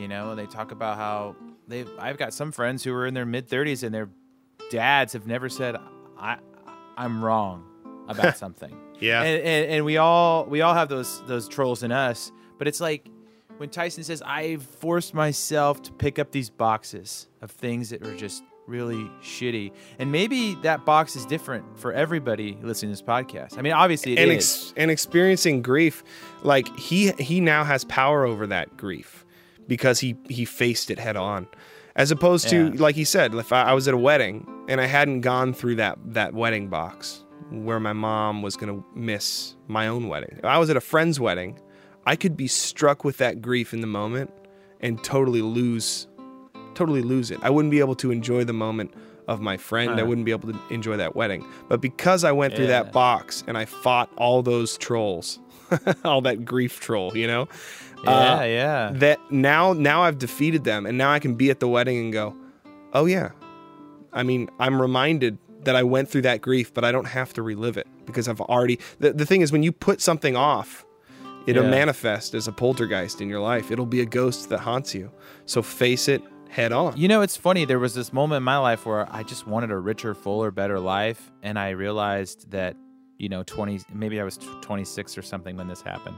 [0.00, 1.36] you know, and they talk about how
[1.68, 1.84] they.
[1.98, 4.08] I've got some friends who are in their mid thirties and their
[4.70, 5.76] dads have never said
[6.18, 6.38] I
[6.96, 7.64] I'm wrong
[8.08, 8.76] about something.
[9.00, 12.66] yeah and, and, and we all we all have those those trolls in us but
[12.68, 13.08] it's like
[13.56, 18.14] when tyson says i forced myself to pick up these boxes of things that are
[18.16, 23.58] just really shitty and maybe that box is different for everybody listening to this podcast
[23.58, 24.22] i mean obviously it is.
[24.22, 26.04] and ex- and experiencing grief
[26.42, 29.26] like he he now has power over that grief
[29.66, 31.46] because he he faced it head on
[31.96, 32.72] as opposed to Yeah.
[32.80, 35.74] like he said if I, I was at a wedding and i hadn't gone through
[35.76, 40.44] that that wedding box where my mom was going to miss my own wedding if
[40.44, 41.58] i was at a friend's wedding
[42.06, 44.30] i could be struck with that grief in the moment
[44.82, 46.06] and totally lose
[46.74, 48.92] totally lose it i wouldn't be able to enjoy the moment
[49.28, 50.06] of my friend i Huh.
[50.06, 52.82] wouldn't be able to enjoy that wedding but because i went through Yeah.
[52.84, 55.38] that box and i fought all those trolls
[56.04, 57.48] all that grief troll you know
[58.04, 61.60] yeah uh, yeah that now now I've defeated them and now I can be at
[61.60, 62.34] the wedding and go,
[62.94, 63.30] "Oh yeah."
[64.12, 67.42] I mean, I'm reminded that I went through that grief, but I don't have to
[67.42, 70.84] relive it because I've already The, the thing is when you put something off,
[71.46, 71.70] it'll Yeah.
[71.70, 73.70] manifest as a poltergeist in your life.
[73.70, 75.10] It'll be a ghost that haunts you.
[75.44, 76.96] So face it head on.
[76.96, 77.64] You know, it's funny.
[77.64, 80.78] There was this moment in my life where I just wanted a richer, fuller, better
[80.78, 82.76] life, and I realized that,
[83.18, 86.16] you know, twenty maybe I was twenty six or something when this happened,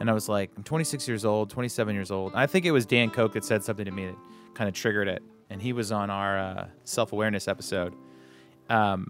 [0.00, 2.32] and I was like, I'm 26 years old, 27 years old.
[2.34, 4.16] I think it was Dan Koch that said something to me that
[4.54, 7.94] kind of triggered it, and he was on our uh, self awareness episode.
[8.68, 9.08] Um,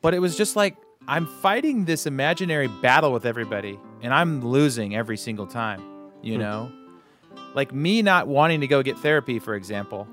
[0.00, 0.76] but it was just like
[1.06, 5.82] I'm fighting this imaginary battle with everybody, and I'm losing every single time.
[6.22, 6.72] You know,
[7.54, 10.08] like me not wanting to go get therapy, for example.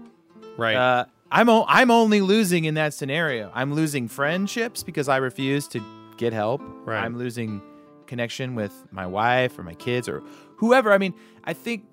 [0.57, 0.75] right.
[0.75, 3.51] Uh, I'm o- I'm only losing in that scenario.
[3.53, 5.81] I'm losing friendships because I refuse to
[6.17, 6.61] get help.
[6.85, 7.01] Right.
[7.01, 7.61] I'm losing
[8.05, 10.21] connection with my wife or my kids or
[10.57, 10.91] whoever.
[10.91, 11.13] I mean,
[11.45, 11.85] I think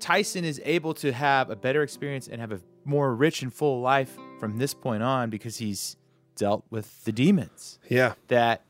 [0.00, 3.80] Tyson is able to have a better experience and have a more rich and full
[3.80, 5.96] life from this point on because he's
[6.36, 8.14] dealt with the demons yeah.
[8.28, 8.62] that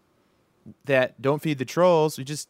[0.87, 2.19] that don't feed the trolls.
[2.19, 2.49] We just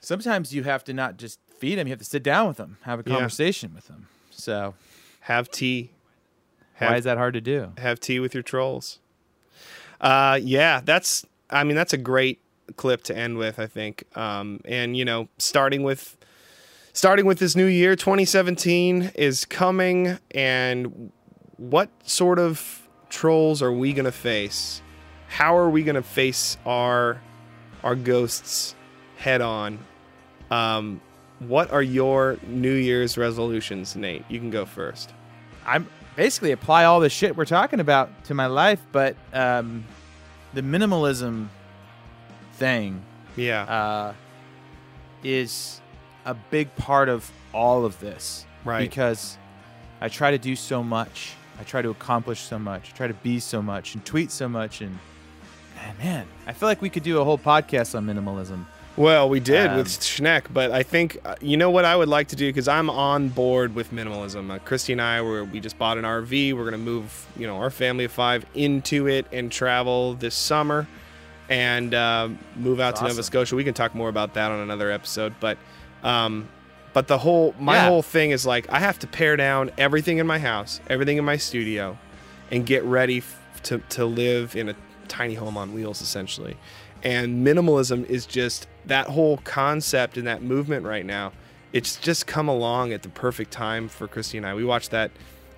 [0.00, 2.76] sometimes you have to not just feed them; you have to sit down with them,
[2.82, 3.14] have a Yeah.
[3.16, 4.08] conversation with them.
[4.30, 4.74] So
[5.20, 5.90] Have tea.
[6.74, 7.72] Have, why is that hard to do?
[7.78, 8.98] have tea with your trolls.
[10.00, 11.24] Uh, yeah, that's.
[11.48, 12.40] I mean, that's a great
[12.76, 13.58] clip to end with.
[13.58, 14.04] I think.
[14.16, 16.16] Um, and you know, starting with,
[16.92, 21.10] starting with this new year, 2017 is coming, and
[21.56, 24.82] what sort of trolls are we gonna face?
[25.28, 27.20] How are we gonna face our
[27.82, 28.74] our ghosts
[29.16, 29.78] head on?
[30.50, 31.00] Um,
[31.38, 34.24] what are your New Year's resolutions, Nate?
[34.28, 35.12] You can go first.
[35.66, 39.84] I'm basically apply all the shit we're talking about to my life, but um,
[40.54, 41.48] the minimalism
[42.54, 43.02] thing
[43.36, 43.62] Yeah.
[43.64, 44.14] uh,
[45.22, 45.80] is
[46.24, 48.46] a big part of all of this.
[48.64, 48.80] Right.
[48.88, 49.36] Because
[50.00, 51.34] I try to do so much.
[51.60, 52.90] I try to accomplish so much.
[52.92, 54.80] I try to be so much and tweet so much.
[54.80, 54.98] And
[55.76, 58.66] man, man I feel like we could do a whole podcast on minimalism.
[58.96, 62.08] Well, we did Um, with Schneck, but I think uh, you know what I would
[62.08, 64.50] like to do because I'm on board with minimalism.
[64.50, 66.54] Uh, Christy and I were we just bought an RV.
[66.54, 70.86] We're gonna move, you know, our family of five into it and travel this summer,
[71.50, 73.22] and um, move out That's to Nova.
[73.22, 73.54] Scotia.
[73.54, 75.58] We can talk more about that on another episode, but.
[76.02, 76.48] Um,
[76.92, 77.88] but the whole my Yeah.
[77.88, 81.26] whole thing is like I have to pare down everything in my house, everything in
[81.26, 81.98] my studio,
[82.50, 84.74] and get ready f- to to live in a
[85.06, 86.56] tiny home on wheels essentially.
[87.02, 91.32] And minimalism is just that whole concept and that movement right now.
[91.72, 94.54] It's just come along at the perfect time for Christy and I.
[94.54, 95.10] We watched that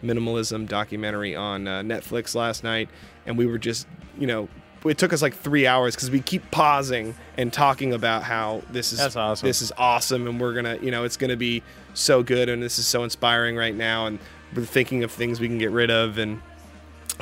[0.03, 2.89] minimalism documentary on uh, Netflix last night,
[3.27, 3.87] and we were just,
[4.19, 4.49] you know,
[4.85, 8.93] it took us like three hours because we keep pausing and talking about how this
[8.93, 9.47] is awesome.
[9.47, 11.63] this is awesome, and we're gonna, you know, it's gonna be
[11.95, 14.19] so good, and this is so inspiring right now, and
[14.55, 16.41] we're thinking of things we can get rid of, and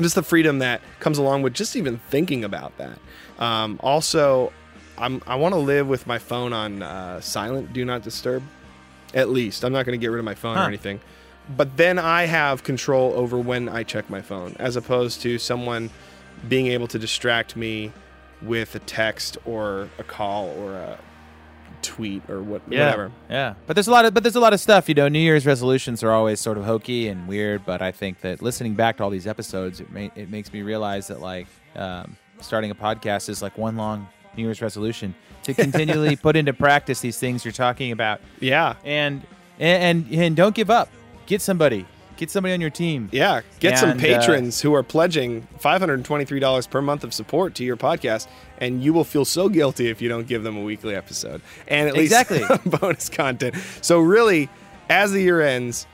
[0.00, 2.98] just the freedom that comes along with just even thinking about that.
[3.38, 4.52] Um, also,
[4.98, 8.42] I'm I want to live with my phone on uh, silent, do not disturb.
[9.14, 11.00] At least I'm not going to get rid of my phone or anything.
[11.56, 15.90] But then I have control over when I check my phone, as opposed to someone
[16.48, 17.92] being able to distract me
[18.42, 20.98] with a text or a call or a
[21.82, 23.12] tweet or what, whatever.
[23.30, 24.88] Yeah, but there's a lot of but there's a lot of stuff.
[24.88, 27.64] You know, New Year's resolutions are always sort of hokey and weird.
[27.64, 30.62] But I think that listening back to all these episodes, it ma- it makes me
[30.62, 35.14] realize that like um, starting a podcast is like one long New Year's resolution
[35.44, 38.20] to continually put into practice these things you're talking about.
[38.40, 38.74] Yeah.
[38.84, 39.22] And
[39.58, 40.90] and and, and don't give up.
[41.26, 41.86] Get somebody.
[42.16, 43.10] Get somebody on your team.
[43.12, 47.64] Yeah, get some And, uh, patrons who are pledging $523 per month of support to
[47.64, 48.26] your podcast,
[48.56, 51.90] and you will feel so guilty if you don't give them a weekly episode and
[51.90, 52.38] at Exactly.
[52.38, 53.54] least bonus content.
[53.82, 54.48] So, really,
[54.88, 55.86] as the year ends,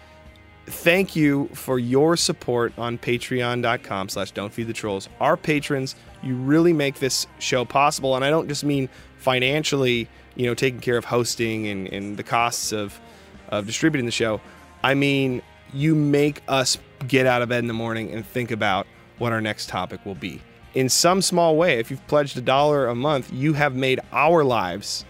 [0.67, 6.37] thank you for your support on patreon.com slash don't feed the trolls our patrons you
[6.37, 10.97] really make this show possible and i don't just mean financially you know taking care
[10.97, 13.01] of hosting and, and the costs of
[13.49, 14.41] of distributing the show
[14.83, 15.43] i mean
[15.73, 18.87] you make us get out of bed in the morning and think about
[19.19, 20.41] what our next topic will be
[20.75, 24.45] in some small way if you've pledged a dollar a month you have made our
[24.45, 25.05] lives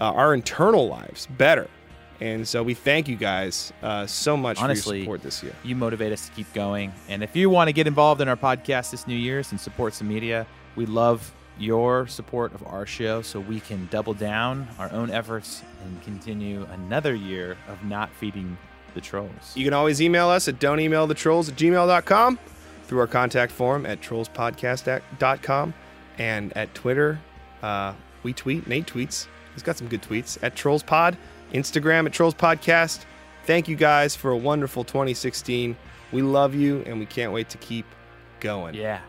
[0.00, 1.68] uh, our internal lives better
[2.20, 5.54] and so we thank you guys uh, so much Honestly, for your support this year.
[5.62, 6.92] You motivate us to keep going.
[7.08, 9.94] And if you want to get involved in our podcast this New Year's and support
[9.94, 10.46] some media,
[10.78, 15.64] we love your support of our show so we can double down our own efforts
[15.84, 18.56] and continue another year of not feeding
[18.94, 19.56] the trolls.
[19.56, 22.38] You can always email us at don't email the trolls at gmail.com
[22.84, 25.74] through our contact form at trollspodcast.com
[26.16, 27.18] and at Twitter.
[27.60, 29.26] Uh, we tweet, Nate tweets.
[29.54, 31.16] He's got some good tweets at trollspod,
[31.52, 33.04] Instagram at trollspodcast.
[33.46, 35.76] Thank you guys for a wonderful 2016.
[36.12, 37.86] We love you and we can't wait to keep
[38.38, 38.76] going.
[38.76, 39.00] Yeah.